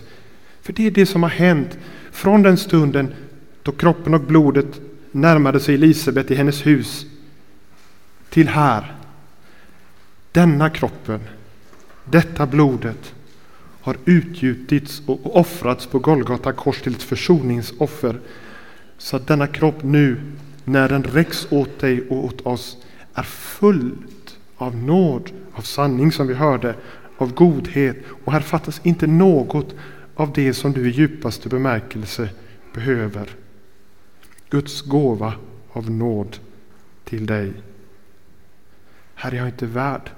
För 0.63 0.73
det 0.73 0.87
är 0.87 0.91
det 0.91 1.07
som 1.07 1.23
har 1.23 1.31
hänt 1.31 1.79
från 2.13 2.43
den 2.43 2.57
stunden 2.57 3.15
då 3.63 3.73
kroppen 3.73 4.15
och 4.15 4.21
blodet 4.21 4.81
närmade 5.13 5.61
sig 5.61 5.75
Elisabet 5.75 6.31
i 6.31 6.35
hennes 6.35 6.67
hus 6.67 7.07
till 8.31 8.49
här. 8.49 8.95
Denna 10.33 10.71
kroppen, 10.71 11.21
detta 12.05 12.47
blodet 12.47 13.14
har 13.85 13.97
utgjutits 14.05 15.03
och 15.07 15.37
offrats 15.37 15.87
på 15.87 15.99
Golgata 15.99 16.53
kors 16.53 16.83
till 16.83 16.95
ett 16.95 17.03
försoningsoffer. 17.03 18.21
Så 18.99 19.17
att 19.17 19.27
denna 19.27 19.47
kropp 19.47 19.83
nu, 19.83 20.21
när 20.65 20.89
den 20.89 21.03
räcks 21.03 21.47
åt 21.51 21.79
dig 21.79 22.09
och 22.09 22.25
åt 22.25 22.41
oss, 22.41 22.77
är 23.15 23.23
fullt 23.23 24.39
av 24.57 24.77
nåd, 24.77 25.31
av 25.53 25.63
sanning 25.63 26.13
som 26.13 26.27
vi 26.27 26.35
hörde, 26.35 26.75
av 27.19 27.35
godhet. 27.35 27.97
Och 28.25 28.33
här 28.33 28.41
fattas 28.41 28.81
inte 28.85 29.07
något 29.07 29.75
av 30.15 30.33
det 30.33 30.55
som 30.55 30.73
du 30.73 30.89
i 30.89 30.91
djupaste 30.91 31.49
bemärkelse 31.49 32.29
behöver. 32.75 33.31
Guds 34.51 34.83
gåva 34.83 35.35
av 35.73 35.91
nåd 35.91 36.37
till 37.05 37.27
dig. 37.27 37.53
Herre, 39.15 39.37
jag 39.37 39.45
är 39.45 39.51
inte 39.51 39.67
värd 39.67 40.11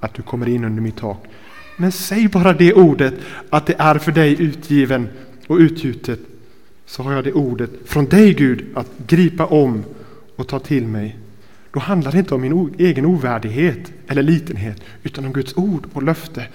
att 0.00 0.14
du 0.14 0.22
kommer 0.22 0.48
in 0.48 0.64
under 0.64 0.82
mitt 0.82 0.96
tak. 0.96 1.26
Men 1.76 1.92
säg 1.92 2.28
bara 2.28 2.52
det 2.52 2.72
ordet 2.72 3.14
att 3.50 3.66
det 3.66 3.74
är 3.78 3.98
för 3.98 4.12
dig 4.12 4.42
utgiven 4.42 5.08
och 5.46 5.56
utgjutet. 5.56 6.20
Så 6.86 7.02
har 7.02 7.12
jag 7.12 7.24
det 7.24 7.32
ordet 7.32 7.70
från 7.84 8.06
dig 8.06 8.34
Gud 8.34 8.64
att 8.74 8.90
gripa 9.06 9.46
om 9.46 9.84
och 10.36 10.48
ta 10.48 10.58
till 10.58 10.86
mig. 10.86 11.18
Då 11.72 11.80
handlar 11.80 12.12
det 12.12 12.18
inte 12.18 12.34
om 12.34 12.40
min 12.40 12.74
egen 12.78 13.04
ovärdighet 13.04 13.92
eller 14.06 14.22
litenhet 14.22 14.82
utan 15.02 15.24
om 15.24 15.32
Guds 15.32 15.56
ord 15.56 15.86
och 15.92 16.02
löfte. 16.02 16.46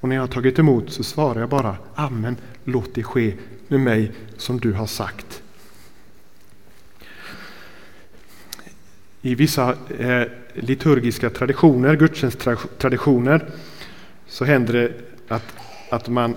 Och 0.00 0.08
när 0.08 0.16
jag 0.16 0.22
har 0.22 0.28
tagit 0.28 0.58
emot 0.58 0.92
så 0.92 1.02
svarar 1.02 1.40
jag 1.40 1.48
bara 1.48 1.76
Amen, 1.94 2.36
låt 2.64 2.94
det 2.94 3.02
ske 3.02 3.34
med 3.68 3.80
mig 3.80 4.12
som 4.36 4.60
du 4.60 4.72
har 4.72 4.86
sagt. 4.86 5.42
I 9.22 9.34
vissa 9.34 9.76
eh, 9.98 10.22
liturgiska 10.54 11.30
traditioner, 11.30 11.96
gudstjänsttraditioner, 11.96 13.46
så 14.32 14.44
händer 14.44 14.72
det 14.72 14.92
att, 15.28 15.54
att 15.90 16.08
man 16.08 16.36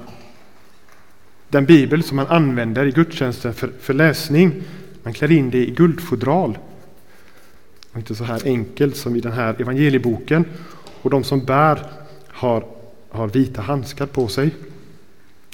den 1.49 1.65
bibel 1.65 2.03
som 2.03 2.15
man 2.15 2.27
använder 2.27 2.85
i 2.85 2.91
gudstjänsten 2.91 3.53
för, 3.53 3.71
för 3.79 3.93
läsning, 3.93 4.63
man 5.03 5.13
klär 5.13 5.31
in 5.31 5.49
det 5.49 5.67
i 5.67 5.71
guldfodral. 5.71 6.57
Och 7.91 7.97
inte 7.97 8.15
så 8.15 8.23
här 8.23 8.41
enkelt 8.45 8.95
som 8.95 9.15
i 9.15 9.19
den 9.19 9.31
här 9.31 9.61
evangelieboken. 9.61 10.45
Och 11.01 11.09
de 11.09 11.23
som 11.23 11.45
bär 11.45 11.79
har, 12.27 12.65
har 13.09 13.27
vita 13.27 13.61
handskar 13.61 14.05
på 14.05 14.27
sig. 14.27 14.55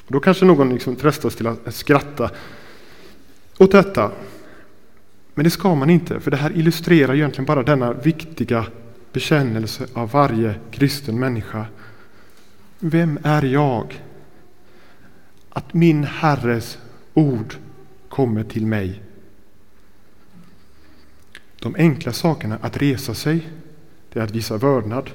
Och 0.06 0.12
då 0.12 0.20
kanske 0.20 0.46
någon 0.46 0.74
liksom 0.74 0.96
frestas 0.96 1.36
till 1.36 1.48
att 1.48 1.76
skratta 1.76 2.30
åt 3.58 3.72
detta. 3.72 4.12
Men 5.34 5.44
det 5.44 5.50
ska 5.50 5.76
man 5.76 5.90
inte, 5.90 6.20
för 6.20 6.32
det 6.32 6.38
här 6.38 6.58
illustrerar 6.58 7.16
egentligen 7.16 7.46
bara 7.46 7.64
denna 7.64 7.94
viktiga 7.94 8.66
bekännelse 9.14 9.88
av 9.94 10.12
varje 10.12 10.56
kristen 10.72 11.20
människa. 11.20 11.66
Vem 12.84 13.20
är 13.24 13.42
jag? 13.42 14.02
Att 15.50 15.74
min 15.74 16.04
Herres 16.04 16.78
ord 17.14 17.56
kommer 18.10 18.44
till 18.44 18.66
mig. 18.66 19.02
De 21.60 21.76
enkla 21.76 22.14
sakerna, 22.14 22.58
att 22.62 22.78
resa 22.78 23.14
sig, 23.14 23.50
det 24.14 24.20
är 24.20 24.24
att 24.24 24.32
visa 24.32 24.58
vördnad. 24.58 25.10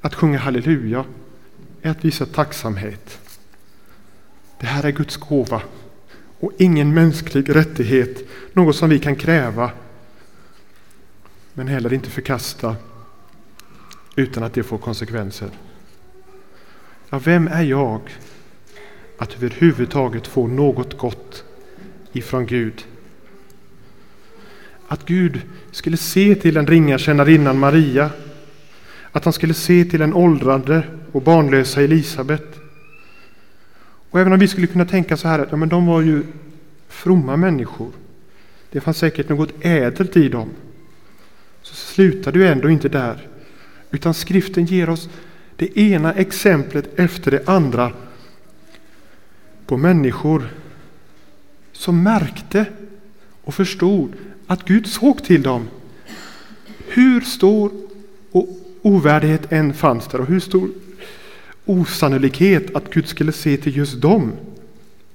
Att 0.00 0.14
sjunga 0.14 0.38
halleluja 0.38 1.04
är 1.82 1.90
att 1.90 2.04
visa 2.04 2.26
tacksamhet. 2.26 3.18
Det 4.60 4.66
här 4.66 4.84
är 4.84 4.90
Guds 4.90 5.16
gåva 5.16 5.62
och 6.40 6.52
ingen 6.58 6.94
mänsklig 6.94 7.56
rättighet, 7.56 8.28
något 8.52 8.76
som 8.76 8.90
vi 8.90 8.98
kan 8.98 9.16
kräva 9.16 9.70
men 11.52 11.68
heller 11.68 11.92
inte 11.92 12.10
förkasta 12.10 12.76
utan 14.16 14.42
att 14.42 14.54
det 14.54 14.62
får 14.62 14.78
konsekvenser. 14.78 15.50
Ja, 17.10 17.18
vem 17.18 17.48
är 17.48 17.62
jag 17.62 18.00
att 19.18 19.36
överhuvudtaget 19.36 20.26
få 20.26 20.46
något 20.46 20.98
gott 20.98 21.44
ifrån 22.12 22.46
Gud? 22.46 22.84
Att 24.88 25.06
Gud 25.06 25.40
skulle 25.70 25.96
se 25.96 26.34
till 26.34 26.54
den 26.54 26.66
ringa 26.66 26.98
tjänarinnan 26.98 27.58
Maria, 27.58 28.10
att 29.12 29.24
han 29.24 29.32
skulle 29.32 29.54
se 29.54 29.84
till 29.84 30.00
den 30.00 30.14
åldrande 30.14 30.82
och 31.12 31.22
barnlösa 31.22 31.82
Elisabet. 31.82 32.58
Och 34.10 34.20
även 34.20 34.32
om 34.32 34.38
vi 34.38 34.48
skulle 34.48 34.66
kunna 34.66 34.84
tänka 34.84 35.16
så 35.16 35.28
här 35.28 35.38
att 35.38 35.50
ja, 35.50 35.56
men 35.56 35.68
de 35.68 35.86
var 35.86 36.00
ju 36.00 36.22
fromma 36.88 37.36
människor, 37.36 37.90
det 38.70 38.80
fanns 38.80 38.98
säkert 38.98 39.28
något 39.28 39.52
ädelt 39.60 40.16
i 40.16 40.28
dem, 40.28 40.48
så 41.62 41.74
slutar 41.74 42.32
det 42.32 42.48
ändå 42.48 42.70
inte 42.70 42.88
där, 42.88 43.28
utan 43.90 44.14
skriften 44.14 44.64
ger 44.64 44.90
oss 44.90 45.08
det 45.58 45.78
ena 45.78 46.12
exemplet 46.12 46.98
efter 46.98 47.30
det 47.30 47.48
andra 47.48 47.92
på 49.66 49.76
människor 49.76 50.48
som 51.72 52.02
märkte 52.02 52.66
och 53.44 53.54
förstod 53.54 54.12
att 54.46 54.64
Gud 54.64 54.86
såg 54.86 55.24
till 55.24 55.42
dem. 55.42 55.68
Hur 56.88 57.20
stor 57.20 57.72
ovärdighet 58.82 59.52
än 59.52 59.74
fanns 59.74 60.08
där 60.08 60.20
och 60.20 60.26
hur 60.26 60.40
stor 60.40 60.70
osannolikhet 61.64 62.74
att 62.76 62.90
Gud 62.90 63.08
skulle 63.08 63.32
se 63.32 63.56
till 63.56 63.76
just 63.76 64.00
dem. 64.00 64.32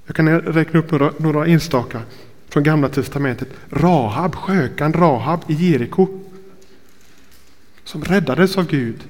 Jag 0.06 0.16
kan 0.16 0.40
räkna 0.40 0.80
upp 0.80 0.90
några, 0.90 1.12
några 1.18 1.46
enstaka. 1.46 2.00
från 2.48 2.62
Gamla 2.62 2.88
Testamentet. 2.88 3.48
Rahab, 3.70 4.34
skökan 4.34 4.92
Rahab 4.92 5.40
i 5.48 5.52
Jeriko. 5.52 6.20
Som 7.84 8.04
räddades 8.04 8.58
av 8.58 8.66
Gud 8.66 9.04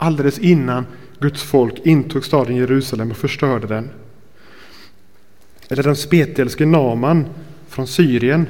alldeles 0.00 0.38
innan 0.38 0.86
Guds 1.18 1.42
folk 1.42 1.78
intog 1.86 2.24
staden 2.24 2.56
Jerusalem 2.56 3.10
och 3.10 3.16
förstörde 3.16 3.66
den. 3.66 3.90
Eller 5.68 5.82
den 5.82 5.96
spetälske 5.96 6.66
Naman 6.66 7.26
från 7.68 7.86
Syrien 7.86 8.48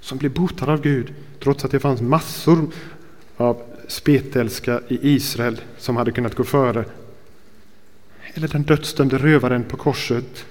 som 0.00 0.18
blev 0.18 0.34
botad 0.34 0.68
av 0.68 0.82
Gud 0.82 1.14
trots 1.40 1.64
att 1.64 1.70
det 1.70 1.80
fanns 1.80 2.00
massor 2.00 2.70
av 3.36 3.62
spetälska 3.88 4.80
i 4.88 5.14
Israel 5.14 5.60
som 5.78 5.96
hade 5.96 6.12
kunnat 6.12 6.34
gå 6.34 6.44
före. 6.44 6.84
Eller 8.34 8.48
den 8.48 8.62
dödsdömde 8.62 9.18
rövaren 9.18 9.64
på 9.64 9.76
korset 9.76 10.46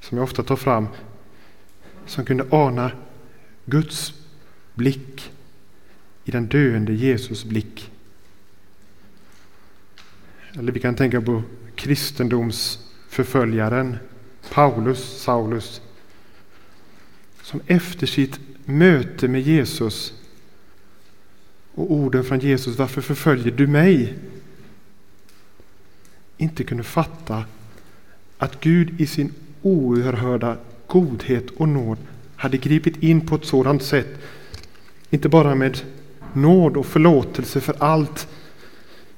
som 0.00 0.18
jag 0.18 0.24
ofta 0.24 0.42
tar 0.42 0.56
fram 0.56 0.88
som 2.06 2.24
kunde 2.24 2.46
ana 2.50 2.90
Guds 3.64 4.14
blick 4.74 5.30
i 6.24 6.30
den 6.30 6.46
döende 6.46 6.92
Jesus 6.92 7.44
blick. 7.44 7.90
Eller 10.58 10.72
vi 10.72 10.80
kan 10.80 10.94
tänka 10.94 11.20
på 11.20 11.42
kristendomsförföljaren 11.74 13.96
Paulus, 14.52 15.22
Saulus, 15.22 15.80
som 17.42 17.60
efter 17.66 18.06
sitt 18.06 18.40
möte 18.64 19.28
med 19.28 19.40
Jesus 19.40 20.12
och 21.74 21.92
orden 21.92 22.24
från 22.24 22.38
Jesus, 22.38 22.78
varför 22.78 23.00
förföljer 23.00 23.56
du 23.56 23.66
mig? 23.66 24.14
Inte 26.36 26.64
kunde 26.64 26.84
fatta 26.84 27.44
att 28.38 28.60
Gud 28.60 29.00
i 29.00 29.06
sin 29.06 29.32
oerhörda 29.62 30.56
godhet 30.86 31.50
och 31.50 31.68
nåd 31.68 31.98
hade 32.36 32.56
gripit 32.56 33.02
in 33.02 33.26
på 33.26 33.34
ett 33.34 33.44
sådant 33.44 33.82
sätt, 33.82 34.18
inte 35.10 35.28
bara 35.28 35.54
med 35.54 35.80
nåd 36.32 36.76
och 36.76 36.86
förlåtelse 36.86 37.60
för 37.60 37.76
allt 37.78 38.28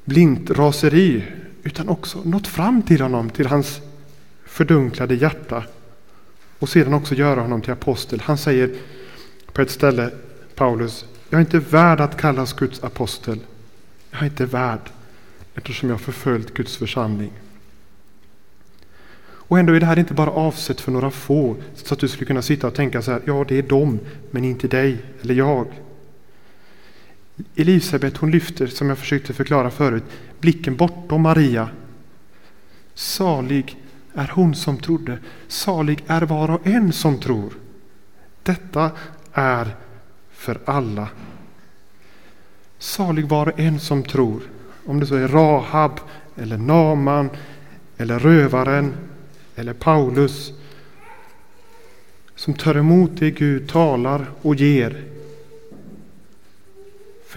blint 0.07 0.51
raseri, 0.51 1.25
utan 1.63 1.89
också 1.89 2.23
nått 2.25 2.47
fram 2.47 2.83
till 2.83 3.01
honom, 3.01 3.31
till 3.31 3.47
hans 3.47 3.81
fördunklade 4.45 5.15
hjärta 5.15 5.65
och 6.59 6.69
sedan 6.69 6.95
också 6.95 7.15
göra 7.15 7.41
honom 7.41 7.63
till 7.63 7.73
apostel. 7.73 8.21
Han 8.21 8.39
säger 8.39 8.75
på 9.53 9.63
ett 9.63 9.71
ställe, 9.71 10.11
Paulus, 10.55 11.05
jag 11.31 11.39
är 11.39 11.45
inte 11.45 11.59
värd 11.59 12.01
att 12.01 12.17
kallas 12.17 12.53
Guds 12.53 12.85
apostel. 12.85 13.39
Jag 14.11 14.21
är 14.21 14.25
inte 14.25 14.47
värd 14.47 14.91
eftersom 15.55 15.91
jag 15.91 16.01
förföljt 16.01 16.55
Guds 16.55 16.77
församling. 16.77 17.33
Och 19.49 19.59
ändå 19.59 19.73
är 19.73 19.81
det 19.81 19.87
här 19.87 19.99
inte 19.99 20.15
bara 20.15 20.31
avsett 20.31 20.81
för 20.81 20.93
några 20.93 21.11
få, 21.11 21.57
så 21.75 21.95
att 21.95 22.01
du 22.01 22.09
skulle 22.09 22.27
kunna 22.27 22.43
sitta 22.43 22.67
och 22.67 22.75
tänka 22.75 23.03
så 23.03 23.11
här, 23.11 23.23
ja 23.25 23.45
det 23.49 23.59
är 23.59 23.63
dem, 23.63 23.99
men 24.31 24.45
inte 24.45 24.69
dig 24.69 24.99
eller 25.23 25.35
jag. 25.35 25.67
Elisabet 27.55 28.17
hon 28.17 28.31
lyfter, 28.31 28.67
som 28.67 28.89
jag 28.89 28.99
försökte 28.99 29.33
förklara 29.33 29.71
förut, 29.71 30.05
blicken 30.41 30.77
bortom 30.77 31.23
Maria. 31.23 31.69
Salig 32.95 33.77
är 34.15 34.31
hon 34.35 34.55
som 34.55 34.79
trodde, 34.79 35.19
salig 35.49 36.05
är 36.07 36.23
var 36.23 36.51
och 36.51 36.67
en 36.67 36.93
som 36.93 37.21
tror. 37.21 37.53
Detta 38.43 38.91
är 39.33 39.77
för 40.33 40.61
alla. 40.65 41.09
Salig 42.79 43.29
var 43.29 43.49
och 43.49 43.61
en 43.61 43.81
som 43.81 44.03
tror, 44.03 44.43
om 44.87 45.01
det 45.01 45.07
så 45.07 45.15
är 45.15 45.29
Rahab, 45.29 46.01
eller 46.37 46.59
Naman, 46.59 47.31
eller 47.97 48.19
rövaren, 48.19 48.95
eller 49.55 49.73
Paulus, 49.73 50.53
som 52.35 52.55
tar 52.55 52.75
emot 52.75 53.11
det 53.15 53.31
Gud 53.31 53.69
talar 53.69 54.27
och 54.43 54.55
ger 54.55 55.05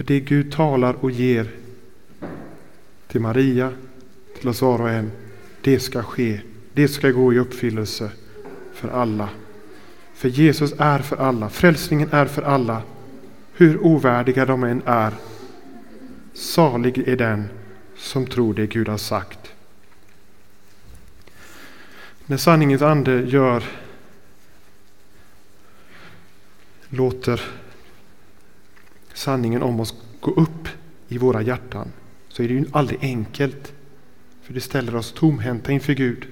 för 0.00 0.04
det 0.04 0.20
Gud 0.20 0.52
talar 0.52 0.94
och 1.04 1.10
ger 1.10 1.50
till 3.08 3.20
Maria, 3.20 3.72
till 4.38 4.48
oss 4.48 4.62
var 4.62 4.80
och 4.80 4.90
en, 4.90 5.12
det 5.60 5.80
ska 5.80 6.02
ske. 6.02 6.40
Det 6.72 6.88
ska 6.88 7.10
gå 7.10 7.32
i 7.32 7.38
uppfyllelse 7.38 8.10
för 8.74 8.88
alla. 8.88 9.28
För 10.14 10.28
Jesus 10.28 10.74
är 10.78 10.98
för 10.98 11.16
alla. 11.16 11.48
Frälsningen 11.48 12.08
är 12.12 12.26
för 12.26 12.42
alla. 12.42 12.82
Hur 13.52 13.78
ovärdiga 13.86 14.46
de 14.46 14.64
än 14.64 14.82
är. 14.86 15.14
Salig 16.34 17.08
är 17.08 17.16
den 17.16 17.48
som 17.96 18.26
tror 18.26 18.54
det 18.54 18.66
Gud 18.66 18.88
har 18.88 18.98
sagt. 18.98 19.52
När 22.26 22.36
sanningens 22.36 22.82
ande 22.82 23.20
gör 23.20 23.64
låter 26.88 27.59
sanningen 29.20 29.62
om 29.62 29.80
oss 29.80 29.94
gå 30.20 30.30
upp 30.30 30.68
i 31.08 31.18
våra 31.18 31.42
hjärtan 31.42 31.92
så 32.28 32.42
är 32.42 32.48
det 32.48 32.54
ju 32.54 32.64
aldrig 32.72 32.98
enkelt. 33.02 33.72
För 34.42 34.54
det 34.54 34.60
ställer 34.60 34.96
oss 34.96 35.12
tomhänta 35.12 35.72
inför 35.72 35.92
Gud. 35.92 36.26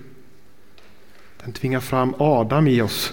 Den 1.44 1.52
tvingar 1.52 1.80
fram 1.80 2.14
Adam 2.18 2.68
i 2.68 2.82
oss. 2.82 3.12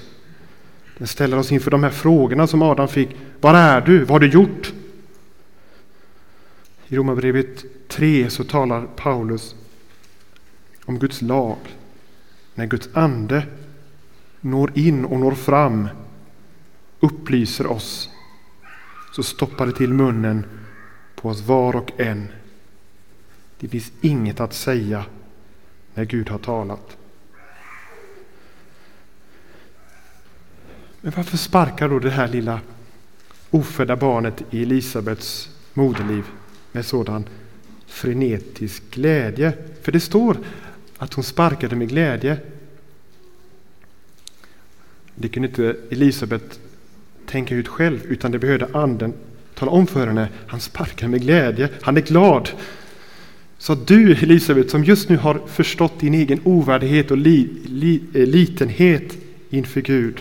Den 0.98 1.08
ställer 1.08 1.38
oss 1.38 1.52
inför 1.52 1.72
de 1.72 1.84
här 1.84 1.90
frågorna 1.90 2.48
som 2.48 2.62
Adam 2.62 2.88
fick. 2.88 3.10
Var 3.42 3.54
är 3.54 3.82
du? 3.82 4.00
Vad 4.00 4.10
har 4.10 4.20
du 4.20 4.30
gjort? 4.30 4.74
I 6.88 6.96
Romarbrevet 6.96 7.66
3 7.88 8.30
så 8.30 8.44
talar 8.44 8.88
Paulus 8.96 9.56
om 10.86 11.00
Guds 11.00 11.22
lag. 11.22 11.58
När 12.54 12.66
Guds 12.66 12.90
ande 12.94 13.44
når 14.42 14.78
in 14.78 15.06
och 15.06 15.20
når 15.20 15.32
fram 15.32 15.88
upplyser 17.00 17.68
oss 17.68 18.10
så 19.16 19.24
stoppar 19.24 19.66
det 19.66 19.72
till 19.72 19.94
munnen 19.94 20.46
på 21.16 21.30
oss 21.30 21.42
var 21.42 21.76
och 21.76 21.92
en. 21.98 22.28
Det 23.60 23.68
finns 23.68 23.92
inget 24.02 24.40
att 24.40 24.54
säga 24.54 25.06
när 25.94 26.06
Gud 26.06 26.30
har 26.30 26.38
talat. 26.38 26.98
Men 31.02 31.14
varför 31.16 31.38
sparkar 31.38 31.90
då 31.90 32.00
det 32.00 32.10
här 32.10 32.28
lilla 32.28 32.60
ofödda 33.50 33.96
barnet 33.96 34.44
i 34.52 34.64
Elisabets 34.64 35.50
moderliv 35.74 36.26
med 36.72 36.86
sådan 36.86 37.26
frenetisk 37.88 38.84
glädje? 38.92 39.54
För 39.82 39.92
det 39.92 40.00
står 40.00 40.38
att 40.98 41.14
hon 41.14 41.24
sparkade 41.24 41.76
med 41.76 41.90
glädje. 41.90 42.38
Det 45.16 45.30
kunde 45.30 45.48
inte 45.48 45.76
Elisabet 45.90 46.60
tänka 47.36 47.56
ut 47.56 47.68
själv, 47.68 48.06
utan 48.06 48.32
det 48.32 48.40
behövde 48.40 48.68
anden 48.74 49.14
tala 49.56 49.72
om 49.72 49.88
för 49.88 50.08
henne. 50.08 50.30
Han 50.48 50.60
sparkar 50.60 51.08
med 51.08 51.22
glädje, 51.22 51.70
han 51.82 51.98
är 51.98 52.02
glad. 52.02 52.50
Så 53.58 53.76
du 53.76 54.12
Elisabet 54.12 54.70
som 54.70 54.84
just 54.84 55.10
nu 55.10 55.18
har 55.18 55.42
förstått 55.48 56.00
din 56.00 56.14
egen 56.14 56.40
ovärdighet 56.44 57.12
och 57.12 57.18
li, 57.18 57.50
li, 57.66 58.02
eh, 58.14 58.28
litenhet 58.28 59.18
inför 59.50 59.82
Gud. 59.82 60.20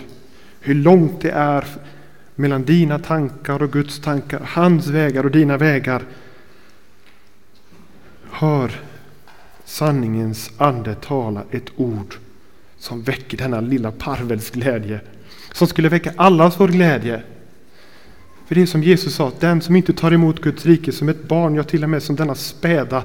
Hur 0.59 0.75
långt 0.75 1.21
det 1.21 1.31
är 1.31 1.65
mellan 2.35 2.63
dina 2.63 2.99
tankar 2.99 3.63
och 3.63 3.71
Guds 3.71 3.99
tankar, 3.99 4.41
hans 4.43 4.87
vägar 4.87 5.23
och 5.23 5.31
dina 5.31 5.57
vägar. 5.57 6.03
Hör 8.29 8.71
sanningens 9.65 10.51
ande 10.57 10.95
tala 10.95 11.43
ett 11.51 11.69
ord 11.75 12.15
som 12.77 13.03
väcker 13.03 13.37
denna 13.37 13.61
lilla 13.61 13.91
parvels 13.91 14.49
glädje 14.49 14.99
som 15.55 15.67
skulle 15.67 15.89
väcka 15.89 16.13
allas 16.15 16.59
vår 16.59 16.67
glädje. 16.67 17.21
För 18.47 18.55
det 18.55 18.61
är 18.61 18.65
som 18.65 18.83
Jesus 18.83 19.15
sa, 19.15 19.31
den 19.39 19.61
som 19.61 19.75
inte 19.75 19.93
tar 19.93 20.11
emot 20.11 20.41
Guds 20.41 20.65
rike 20.65 20.91
som 20.91 21.09
ett 21.09 21.27
barn, 21.27 21.55
ja 21.55 21.63
till 21.63 21.83
och 21.83 21.89
med 21.89 22.03
som 22.03 22.15
denna 22.15 22.35
späda 22.35 23.03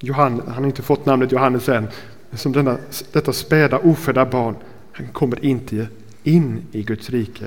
Johannes, 0.00 0.44
han 0.46 0.54
har 0.54 0.66
inte 0.66 0.82
fått 0.82 1.06
namnet 1.06 1.32
Johannes 1.32 1.68
än, 1.68 1.88
som 2.32 2.52
denna, 2.52 2.78
detta 3.12 3.32
späda 3.32 3.78
ofödda 3.78 4.26
barn, 4.26 4.54
han 4.92 5.08
kommer 5.08 5.44
inte 5.44 5.88
in 6.22 6.62
i 6.72 6.82
Guds 6.82 7.10
rike. 7.10 7.44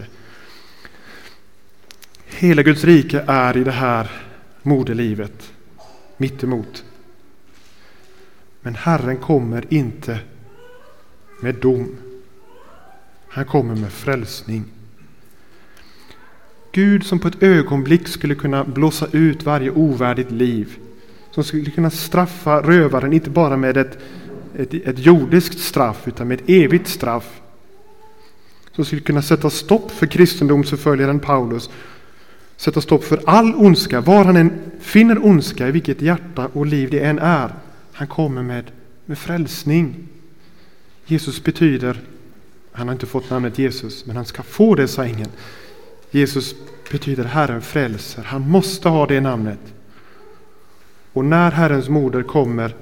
Hela 2.26 2.64
Guds 2.64 2.84
rike 2.84 3.24
är 3.28 3.58
i 3.58 3.64
det 3.64 3.72
här 3.72 4.12
moderlivet, 4.62 5.52
mittemot. 6.18 6.84
Men 8.62 8.76
Herren 8.76 9.18
kommer 9.18 9.74
inte 9.74 10.20
med 11.42 11.56
dom. 11.56 12.03
Han 13.34 13.46
kommer 13.46 13.76
med 13.76 13.92
frälsning. 13.92 14.64
Gud 16.72 17.06
som 17.06 17.20
på 17.20 17.28
ett 17.28 17.44
ögonblick 17.44 18.08
skulle 18.08 18.36
kunna 18.36 18.64
blåsa 18.64 19.08
ut 19.12 19.44
varje 19.44 19.72
ovärdigt 19.72 20.32
liv. 20.32 20.78
Som 21.32 21.44
skulle 21.44 21.72
kunna 21.72 21.90
straffa 21.90 22.62
rövaren, 22.62 23.14
inte 23.14 23.30
bara 23.30 23.58
med 23.58 23.78
ett, 23.78 23.98
ett, 24.58 24.74
ett 24.74 25.00
jordiskt 25.00 25.60
straff, 25.60 26.08
utan 26.08 26.28
med 26.28 26.42
ett 26.42 26.50
evigt 26.50 26.88
straff. 26.88 27.42
Som 28.76 28.86
skulle 28.86 29.02
kunna 29.02 29.22
sätta 29.22 29.50
stopp 29.50 29.92
för 29.92 30.06
kristendomsförföljaren 30.06 31.20
Paulus. 31.20 31.70
Sätta 32.58 32.82
stopp 32.82 33.04
för 33.04 33.22
all 33.26 33.56
ondska, 33.56 34.02
var 34.02 34.26
han 34.26 34.38
än 34.38 34.52
finner 34.82 35.26
ondska, 35.26 35.68
i 35.68 35.72
vilket 35.72 36.02
hjärta 36.02 36.50
och 36.54 36.66
liv 36.66 36.90
det 36.92 37.00
än 37.00 37.20
är. 37.20 37.54
Han 37.94 38.08
kommer 38.08 38.44
med, 38.44 38.72
med 39.06 39.18
frälsning. 39.18 40.08
Jesus 41.06 41.44
betyder 41.44 42.00
han 42.74 42.88
har 42.88 42.94
inte 42.94 43.06
fått 43.06 43.30
namnet 43.30 43.60
Jesus, 43.60 44.06
men 44.06 44.16
han 44.16 44.26
ska 44.26 44.44
få 44.44 44.76
det, 44.76 44.88
sa 44.88 45.06
ängeln. 45.06 45.32
Jesus 46.12 46.56
betyder 46.92 47.24
Herren 47.24 47.62
frälser. 47.62 48.24
Han 48.24 48.50
måste 48.50 48.90
ha 48.90 49.06
det 49.06 49.22
namnet. 49.22 49.60
Och 51.14 51.26
när 51.26 51.52
Herrens 51.52 51.90
moder 51.90 52.24
kommer 52.24 52.76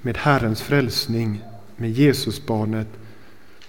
med 0.00 0.16
Herrens 0.16 0.62
frälsning, 0.62 1.42
med 1.76 1.90
Jesusbarnet, 1.90 2.88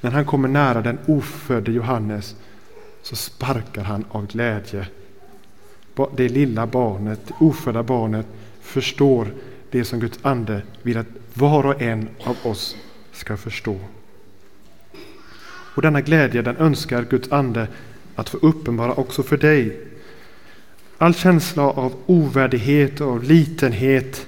när 0.01 0.11
han 0.11 0.25
kommer 0.25 0.47
nära 0.47 0.81
den 0.81 0.97
ofödde 1.05 1.71
Johannes, 1.71 2.35
så 3.01 3.15
sparkar 3.15 3.83
han 3.83 4.05
av 4.09 4.27
glädje. 4.27 4.87
Det 6.15 6.29
lilla 6.29 6.67
barnet, 6.67 7.19
det 7.27 7.33
ofödda 7.39 7.83
barnet, 7.83 8.25
förstår 8.61 9.27
det 9.71 9.85
som 9.85 9.99
Guds 9.99 10.19
ande 10.21 10.61
vill 10.81 10.97
att 10.97 11.07
var 11.33 11.65
och 11.65 11.81
en 11.81 12.09
av 12.23 12.37
oss 12.43 12.75
ska 13.11 13.37
förstå. 13.37 13.77
Och 15.75 15.81
denna 15.81 16.01
glädje 16.01 16.41
den 16.41 16.57
önskar 16.57 17.05
Guds 17.09 17.31
ande 17.31 17.67
att 18.15 18.29
få 18.29 18.37
uppenbara 18.37 18.93
också 18.93 19.23
för 19.23 19.37
dig. 19.37 19.79
All 20.97 21.13
känsla 21.13 21.63
av 21.63 21.93
ovärdighet 22.05 23.01
och 23.01 23.07
av 23.07 23.23
litenhet. 23.23 24.27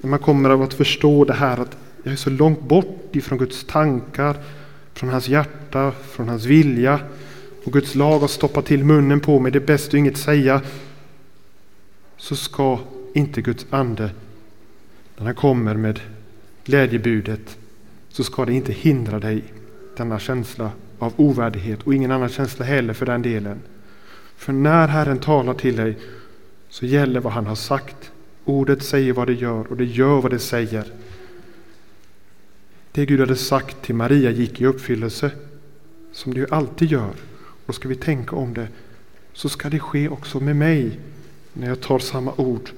När 0.00 0.10
man 0.10 0.18
kommer 0.18 0.50
av 0.50 0.62
att 0.62 0.74
förstå 0.74 1.24
det 1.24 1.34
här 1.34 1.58
att 1.60 1.76
jag 2.02 2.12
är 2.12 2.16
så 2.16 2.30
långt 2.30 2.62
bort 2.62 3.16
ifrån 3.16 3.38
Guds 3.38 3.64
tankar, 3.64 4.36
från 4.94 5.08
hans 5.08 5.28
hjärta, 5.28 5.92
från 6.10 6.28
hans 6.28 6.44
vilja. 6.44 7.00
Och 7.64 7.72
Guds 7.72 7.94
lag 7.94 8.18
har 8.18 8.28
stoppat 8.28 8.66
till 8.66 8.84
munnen 8.84 9.20
på 9.20 9.38
mig, 9.40 9.52
det 9.52 9.58
är 9.58 9.66
bäst 9.66 9.88
att 9.88 9.94
inget 9.94 10.16
säga. 10.16 10.60
Så 12.16 12.36
ska 12.36 12.78
inte 13.14 13.42
Guds 13.42 13.66
ande, 13.70 14.10
när 15.16 15.24
han 15.24 15.34
kommer 15.34 15.74
med 15.74 16.00
glädjebudet, 16.64 17.58
så 18.08 18.24
ska 18.24 18.44
det 18.44 18.52
inte 18.52 18.72
hindra 18.72 19.18
dig, 19.18 19.44
denna 19.96 20.18
känsla 20.18 20.70
av 20.98 21.12
ovärdighet 21.16 21.82
och 21.82 21.94
ingen 21.94 22.10
annan 22.10 22.28
känsla 22.28 22.64
heller 22.64 22.94
för 22.94 23.06
den 23.06 23.22
delen. 23.22 23.60
För 24.36 24.52
när 24.52 24.88
Herren 24.88 25.18
talar 25.18 25.54
till 25.54 25.76
dig 25.76 25.98
så 26.68 26.86
gäller 26.86 27.20
vad 27.20 27.32
han 27.32 27.46
har 27.46 27.54
sagt. 27.54 28.12
Ordet 28.44 28.82
säger 28.82 29.12
vad 29.12 29.26
det 29.26 29.32
gör 29.32 29.66
och 29.66 29.76
det 29.76 29.84
gör 29.84 30.20
vad 30.20 30.30
det 30.30 30.38
säger. 30.38 30.84
Det 32.92 33.06
Gud 33.06 33.20
hade 33.20 33.36
sagt 33.36 33.82
till 33.82 33.94
Maria 33.94 34.30
gick 34.30 34.60
i 34.60 34.66
uppfyllelse, 34.66 35.30
som 36.12 36.34
det 36.34 36.40
ju 36.40 36.46
alltid 36.50 36.90
gör. 36.90 37.14
Och 37.66 37.74
ska 37.74 37.88
vi 37.88 37.94
tänka 37.94 38.36
om 38.36 38.54
det, 38.54 38.68
så 39.32 39.48
ska 39.48 39.68
det 39.68 39.78
ske 39.78 40.08
också 40.08 40.40
med 40.40 40.56
mig 40.56 41.00
när 41.52 41.68
jag 41.68 41.80
tar 41.80 41.98
samma 41.98 42.32
ord 42.36 42.70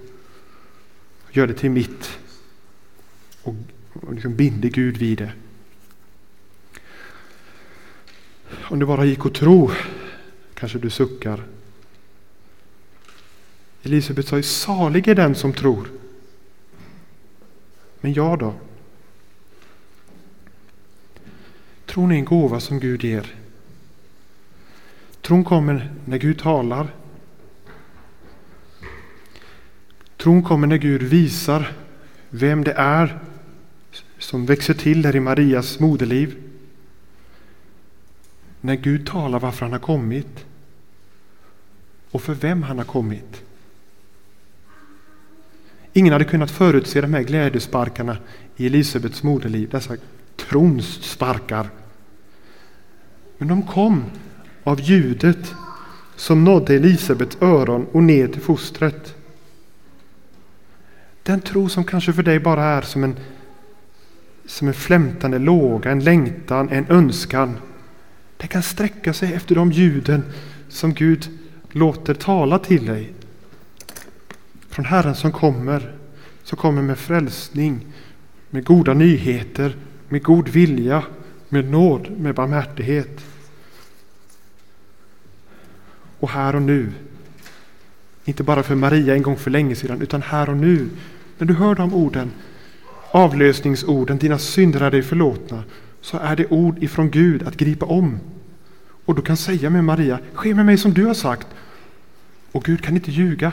och 1.24 1.36
gör 1.36 1.46
det 1.46 1.54
till 1.54 1.70
mitt 1.70 2.18
och, 3.42 3.54
och 3.92 4.14
liksom 4.14 4.36
binder 4.36 4.68
Gud 4.68 4.96
vid 4.96 5.18
det. 5.18 5.32
Om 8.62 8.78
det 8.78 8.86
bara 8.86 9.04
gick 9.04 9.26
att 9.26 9.34
tro, 9.34 9.70
kanske 10.54 10.78
du 10.78 10.90
suckar. 10.90 11.44
Elisabet 13.82 14.28
sa 14.28 14.36
ju 14.36 14.42
salig 14.42 15.08
är 15.08 15.14
den 15.14 15.34
som 15.34 15.52
tror. 15.52 15.88
Men 18.00 18.12
jag 18.12 18.38
då? 18.38 18.54
Tron 21.86 22.12
är 22.12 22.16
en 22.16 22.24
gåva 22.24 22.60
som 22.60 22.80
Gud 22.80 23.04
ger. 23.04 23.34
Tron 25.20 25.44
kommer 25.44 25.92
när 26.04 26.18
Gud 26.18 26.38
talar. 26.38 26.94
Tron 30.16 30.42
kommer 30.42 30.66
när 30.66 30.76
Gud 30.76 31.02
visar 31.02 31.72
vem 32.30 32.64
det 32.64 32.72
är 32.72 33.18
som 34.18 34.46
växer 34.46 34.74
till 34.74 35.02
där 35.02 35.16
i 35.16 35.20
Marias 35.20 35.80
moderliv. 35.80 36.43
När 38.64 38.74
Gud 38.74 39.06
talar 39.06 39.40
varför 39.40 39.66
han 39.66 39.72
har 39.72 39.78
kommit 39.78 40.44
och 42.10 42.22
för 42.22 42.34
vem 42.34 42.62
han 42.62 42.78
har 42.78 42.84
kommit. 42.84 43.42
Ingen 45.92 46.12
hade 46.12 46.24
kunnat 46.24 46.50
förutse 46.50 47.00
de 47.00 47.14
här 47.14 47.22
glädjesparkarna 47.22 48.16
i 48.56 48.66
Elisabets 48.66 49.22
moderliv, 49.22 49.68
dessa 49.68 49.96
trons 50.36 50.86
sparkar. 50.86 51.68
Men 53.38 53.48
de 53.48 53.62
kom 53.62 54.04
av 54.62 54.80
ljudet 54.80 55.54
som 56.16 56.44
nådde 56.44 56.74
Elisabets 56.74 57.36
öron 57.40 57.86
och 57.92 58.02
ner 58.02 58.28
till 58.28 58.42
fostret. 58.42 59.14
Den 61.22 61.40
tro 61.40 61.68
som 61.68 61.84
kanske 61.84 62.12
för 62.12 62.22
dig 62.22 62.40
bara 62.40 62.64
är 62.64 62.82
som 62.82 63.04
en, 63.04 63.16
som 64.46 64.68
en 64.68 64.74
flämtande 64.74 65.38
låga, 65.38 65.90
en 65.90 66.04
längtan, 66.04 66.68
en 66.68 66.86
önskan. 66.88 67.56
Den 68.44 68.48
kan 68.48 68.62
sträcka 68.62 69.12
sig 69.12 69.32
efter 69.32 69.54
de 69.54 69.72
ljuden 69.72 70.24
som 70.68 70.94
Gud 70.94 71.28
låter 71.70 72.14
tala 72.14 72.58
till 72.58 72.86
dig. 72.86 73.12
Från 74.68 74.84
Herren 74.84 75.14
som 75.14 75.32
kommer, 75.32 75.94
som 76.42 76.58
kommer 76.58 76.82
med 76.82 76.98
frälsning, 76.98 77.86
med 78.50 78.64
goda 78.64 78.94
nyheter, 78.94 79.76
med 80.08 80.22
god 80.22 80.48
vilja, 80.48 81.02
med 81.48 81.70
nåd, 81.70 82.10
med 82.18 82.34
barmhärtighet. 82.34 83.20
Och 86.20 86.30
här 86.30 86.56
och 86.56 86.62
nu, 86.62 86.92
inte 88.24 88.42
bara 88.42 88.62
för 88.62 88.74
Maria 88.74 89.14
en 89.14 89.22
gång 89.22 89.36
för 89.36 89.50
länge 89.50 89.74
sedan, 89.74 90.02
utan 90.02 90.22
här 90.22 90.50
och 90.50 90.56
nu, 90.56 90.88
när 91.38 91.46
du 91.46 91.54
hör 91.54 91.74
de 91.74 91.94
orden, 91.94 92.30
avlösningsorden, 93.10 94.18
dina 94.18 94.38
synder 94.38 94.80
är 94.80 94.90
dig 94.90 95.02
förlåtna, 95.02 95.62
så 96.00 96.18
är 96.18 96.36
det 96.36 96.46
ord 96.46 96.82
ifrån 96.82 97.10
Gud 97.10 97.42
att 97.42 97.56
gripa 97.56 97.86
om. 97.86 98.20
Och 99.04 99.14
du 99.14 99.22
kan 99.22 99.36
säga 99.36 99.70
med 99.70 99.84
Maria, 99.84 100.18
ske 100.34 100.54
med 100.54 100.66
mig 100.66 100.78
som 100.78 100.94
du 100.94 101.04
har 101.04 101.14
sagt. 101.14 101.46
Och 102.52 102.64
Gud 102.64 102.82
kan 102.82 102.94
inte 102.94 103.10
ljuga. 103.10 103.52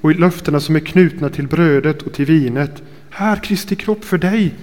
Och 0.00 0.10
i 0.10 0.14
löftena 0.14 0.60
som 0.60 0.76
är 0.76 0.80
knutna 0.80 1.28
till 1.28 1.48
brödet 1.48 2.02
och 2.02 2.12
till 2.12 2.24
vinet, 2.24 2.82
här 3.10 3.36
Kristi 3.36 3.76
kropp 3.76 4.04
för 4.04 4.18
dig. 4.18 4.54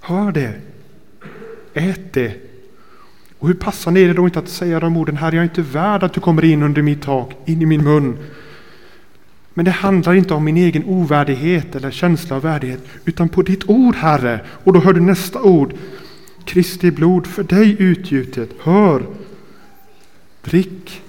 Hör 0.00 0.32
det. 0.32 0.54
Ät 1.74 2.12
det. 2.12 2.34
Och 3.38 3.48
hur 3.48 3.54
passande 3.54 4.00
är 4.00 4.08
det 4.08 4.14
då 4.14 4.24
inte 4.24 4.38
att 4.38 4.48
säga 4.48 4.80
de 4.80 4.96
orden, 4.96 5.16
Herre, 5.16 5.36
jag 5.36 5.42
är 5.42 5.48
inte 5.48 5.62
värd 5.62 6.02
att 6.02 6.12
du 6.12 6.20
kommer 6.20 6.44
in 6.44 6.62
under 6.62 6.82
mitt 6.82 7.02
tak, 7.02 7.36
in 7.46 7.62
i 7.62 7.66
min 7.66 7.84
mun. 7.84 8.18
Men 9.54 9.64
det 9.64 9.70
handlar 9.70 10.14
inte 10.14 10.34
om 10.34 10.44
min 10.44 10.56
egen 10.56 10.84
ovärdighet 10.84 11.76
eller 11.76 11.90
känsla 11.90 12.36
av 12.36 12.42
värdighet, 12.42 12.80
utan 13.04 13.28
på 13.28 13.42
ditt 13.42 13.68
ord, 13.68 13.96
Herre. 13.96 14.40
Och 14.64 14.72
då 14.72 14.80
hör 14.80 14.92
du 14.92 15.00
nästa 15.00 15.42
ord. 15.42 15.74
Kristi 16.48 16.90
blod 16.90 17.26
för 17.26 17.42
dig 17.42 17.76
utgjutet. 17.78 18.50
Hör! 18.60 19.06
Drick! 20.42 21.02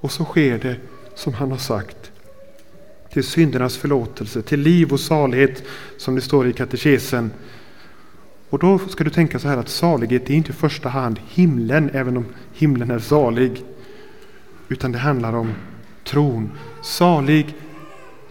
Och 0.00 0.12
så 0.12 0.24
sker 0.24 0.58
det 0.58 0.76
som 1.14 1.34
han 1.34 1.50
har 1.50 1.58
sagt. 1.58 2.12
Till 3.12 3.24
syndernas 3.24 3.76
förlåtelse, 3.76 4.42
till 4.42 4.60
liv 4.60 4.92
och 4.92 5.00
salighet, 5.00 5.62
som 5.98 6.14
det 6.14 6.20
står 6.20 6.48
i 6.48 6.52
katekesen. 6.52 7.30
Och 8.50 8.58
då 8.58 8.78
ska 8.78 9.04
du 9.04 9.10
tänka 9.10 9.38
så 9.38 9.48
här 9.48 9.56
att 9.56 9.68
salighet 9.68 10.30
är 10.30 10.34
inte 10.34 10.50
i 10.50 10.54
första 10.54 10.88
hand 10.88 11.20
himlen, 11.28 11.90
även 11.92 12.16
om 12.16 12.26
himlen 12.52 12.90
är 12.90 12.98
salig. 12.98 13.64
Utan 14.68 14.92
det 14.92 14.98
handlar 14.98 15.32
om 15.32 15.52
tron. 16.04 16.50
Salig 16.82 17.54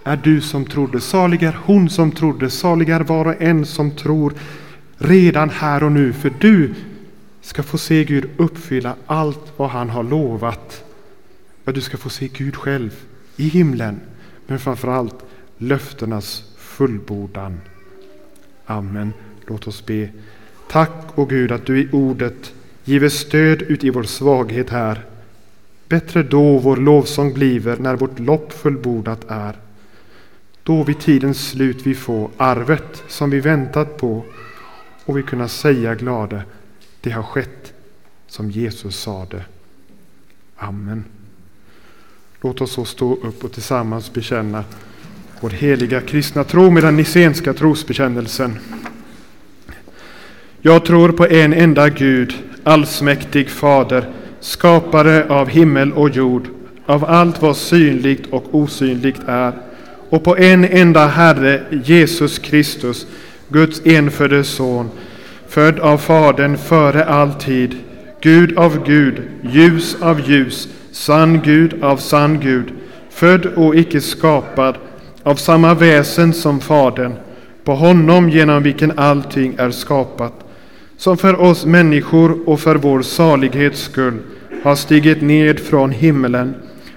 är 0.03 0.17
du 0.17 0.41
som 0.41 0.65
trodde, 0.65 1.01
salig 1.01 1.43
är 1.43 1.59
hon 1.63 1.89
som 1.89 2.11
trodde, 2.11 2.49
salig 2.49 2.89
är 2.89 3.01
var 3.01 3.25
och 3.25 3.41
en 3.41 3.65
som 3.65 3.91
tror 3.91 4.33
redan 5.03 5.49
här 5.49 5.83
och 5.83 5.91
nu. 5.91 6.13
För 6.13 6.33
du 6.39 6.73
ska 7.41 7.63
få 7.63 7.77
se 7.77 8.03
Gud 8.03 8.29
uppfylla 8.37 8.95
allt 9.05 9.53
vad 9.57 9.69
han 9.69 9.89
har 9.89 10.03
lovat. 10.03 10.83
Ja, 11.63 11.71
du 11.71 11.81
ska 11.81 11.97
få 11.97 12.09
se 12.09 12.27
Gud 12.27 12.55
själv 12.55 13.05
i 13.37 13.47
himlen, 13.47 13.99
men 14.47 14.59
framför 14.59 14.87
allt 14.87 15.15
löftenas 15.57 16.43
fullbordan. 16.57 17.61
Amen. 18.65 19.13
Låt 19.47 19.67
oss 19.67 19.85
be. 19.85 20.09
Tack, 20.69 20.91
o 21.15 21.25
Gud, 21.25 21.51
att 21.51 21.65
du 21.65 21.79
i 21.79 21.89
ordet 21.91 22.53
giver 22.83 23.09
stöd 23.09 23.61
ut 23.61 23.83
i 23.83 23.89
vår 23.89 24.03
svaghet 24.03 24.69
här. 24.69 25.05
Bättre 25.87 26.23
då 26.23 26.57
vår 26.57 26.77
lovsång 26.77 27.33
bliver 27.33 27.77
när 27.77 27.95
vårt 27.95 28.19
lopp 28.19 28.53
fullbordat 28.53 29.25
är. 29.27 29.55
Då 30.63 30.83
vid 30.83 30.99
tidens 30.99 31.49
slut 31.49 31.87
vi 31.87 31.95
får 31.95 32.29
arvet 32.37 33.03
som 33.07 33.29
vi 33.29 33.39
väntat 33.39 33.97
på 33.97 34.23
och 35.05 35.17
vi 35.17 35.23
kunna 35.23 35.47
säga 35.47 35.95
glada, 35.95 36.41
det 37.01 37.09
har 37.09 37.23
skett 37.23 37.73
som 38.27 38.51
Jesus 38.51 38.99
sade. 38.99 39.45
Amen. 40.57 41.03
Låt 42.41 42.61
oss 42.61 42.71
så 42.71 42.85
stå 42.85 43.13
upp 43.13 43.43
och 43.43 43.51
tillsammans 43.51 44.13
bekänna 44.13 44.63
vår 45.39 45.49
heliga 45.49 46.01
kristna 46.01 46.43
tro 46.43 46.69
med 46.69 46.83
den 46.83 46.95
nicenska 46.95 47.53
trosbekännelsen. 47.53 48.59
Jag 50.61 50.85
tror 50.85 51.11
på 51.11 51.27
en 51.27 51.53
enda 51.53 51.89
Gud, 51.89 52.33
allsmäktig 52.63 53.49
Fader, 53.49 54.11
skapare 54.39 55.29
av 55.29 55.49
himmel 55.49 55.93
och 55.93 56.09
jord, 56.09 56.47
av 56.85 57.05
allt 57.05 57.41
vad 57.41 57.57
synligt 57.57 58.33
och 58.33 58.55
osynligt 58.55 59.21
är, 59.27 59.53
och 60.09 60.23
på 60.23 60.37
en 60.37 60.65
enda 60.65 61.07
Herre, 61.07 61.63
Jesus 61.83 62.39
Kristus, 62.39 63.07
Guds 63.53 63.81
enfödde 63.85 64.43
son, 64.43 64.89
född 65.47 65.79
av 65.79 65.97
Fadern 65.97 66.57
före 66.57 67.05
all 67.05 67.33
tid, 67.33 67.75
Gud 68.21 68.57
av 68.57 68.85
Gud, 68.85 69.21
ljus 69.41 69.97
av 70.01 70.29
ljus, 70.29 70.67
sann 70.91 71.41
Gud 71.43 71.83
av 71.83 71.97
sann 71.97 72.39
Gud, 72.39 72.73
född 73.09 73.45
och 73.45 73.75
icke 73.75 74.01
skapad, 74.01 74.75
av 75.23 75.35
samma 75.35 75.73
väsen 75.73 76.33
som 76.33 76.59
Fadern, 76.59 77.13
på 77.63 77.75
honom 77.75 78.29
genom 78.29 78.63
vilken 78.63 78.99
allting 78.99 79.55
är 79.57 79.71
skapat, 79.71 80.33
som 80.97 81.17
för 81.17 81.41
oss 81.41 81.65
människor 81.65 82.49
och 82.49 82.59
för 82.59 82.75
vår 82.75 83.01
salighets 83.01 83.81
skull 83.81 84.19
har 84.63 84.75
stigit 84.75 85.21
ned 85.21 85.59
från 85.59 85.91
himmelen 85.91 86.55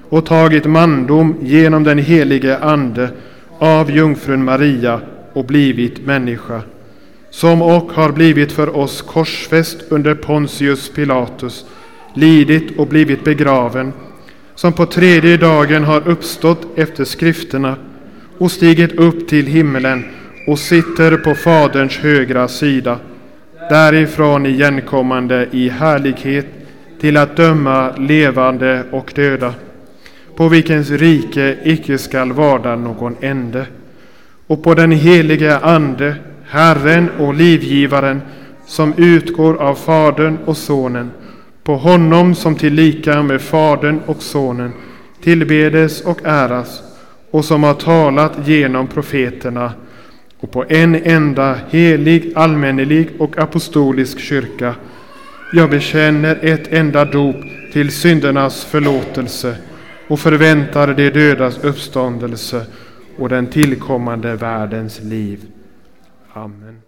och 0.09 0.27
tagit 0.27 0.65
mandom 0.65 1.37
genom 1.41 1.85
den 1.85 1.99
helige 1.99 2.59
Ande 2.59 3.11
av 3.59 3.91
jungfrun 3.91 4.45
Maria 4.45 5.01
och 5.37 5.45
blivit 5.45 6.07
människa, 6.07 6.63
som 7.31 7.63
och 7.63 7.93
har 7.93 8.13
blivit 8.13 8.53
för 8.53 8.77
oss 8.77 9.03
korsfäst 9.03 9.85
under 9.89 10.15
Pontius 10.15 10.89
Pilatus, 10.89 11.65
lidit 12.15 12.79
och 12.79 12.87
blivit 12.87 13.25
begraven, 13.25 13.93
som 14.55 14.73
på 14.73 14.87
tredje 14.87 15.37
dagen 15.37 15.85
har 15.85 16.09
uppstått 16.09 16.79
efter 16.79 17.05
skrifterna 17.05 17.77
och 18.39 18.53
stigit 18.53 18.93
upp 18.93 19.29
till 19.29 19.47
himmelen 19.47 20.05
och 20.47 20.59
sitter 20.59 21.17
på 21.17 21.35
Faderns 21.35 21.97
högra 21.97 22.49
sida, 22.49 22.99
därifrån 23.71 24.47
igenkommande 24.47 25.49
i 25.53 25.69
härlighet 25.69 26.47
till 27.01 27.17
att 27.17 27.37
döma 27.37 27.97
levande 27.97 28.85
och 28.91 29.13
döda, 29.15 29.55
på 30.37 30.49
vilkens 30.49 30.91
rike 30.91 31.57
icke 31.65 31.99
skall 31.99 32.33
vara 32.33 32.77
någon 32.77 33.17
ände, 33.21 33.67
och 34.47 34.63
på 34.63 34.75
den 34.75 34.93
helige 34.93 35.59
Ande, 35.59 36.15
Herren 36.45 37.11
och 37.19 37.35
livgivaren, 37.35 38.23
som 38.67 38.95
utgår 38.97 39.57
av 39.57 39.75
Fadern 39.75 40.39
och 40.45 40.57
Sonen, 40.57 41.11
på 41.65 41.77
honom 41.77 42.35
som 42.35 42.57
tillika 42.57 43.23
med 43.23 43.41
Fadern 43.43 44.01
och 44.07 44.23
Sonen 44.23 44.73
tillbedes 45.23 46.01
och 46.01 46.21
äras, 46.25 46.83
och 47.31 47.45
som 47.45 47.63
har 47.63 47.75
talat 47.75 48.33
genom 48.45 48.87
profeterna, 48.87 49.73
och 50.41 50.51
på 50.51 50.65
en 50.69 50.95
enda 50.95 51.59
helig, 51.71 52.33
allmännelig 52.35 53.11
och 53.19 53.39
apostolisk 53.39 54.21
kyrka. 54.21 54.75
Jag 55.53 55.71
bekänner 55.71 56.39
ett 56.43 56.73
enda 56.73 57.05
dop 57.05 57.37
till 57.73 57.91
syndernas 57.91 58.65
förlåtelse 58.65 59.57
och 60.09 60.21
förväntar 60.21 60.95
de 60.95 61.11
dödas 61.11 61.59
uppståndelse 61.59 62.67
och 63.19 63.29
den 63.29 63.47
tillkommande 63.47 64.37
världens 64.37 65.01
liv. 65.03 65.53
Amen. 66.33 66.86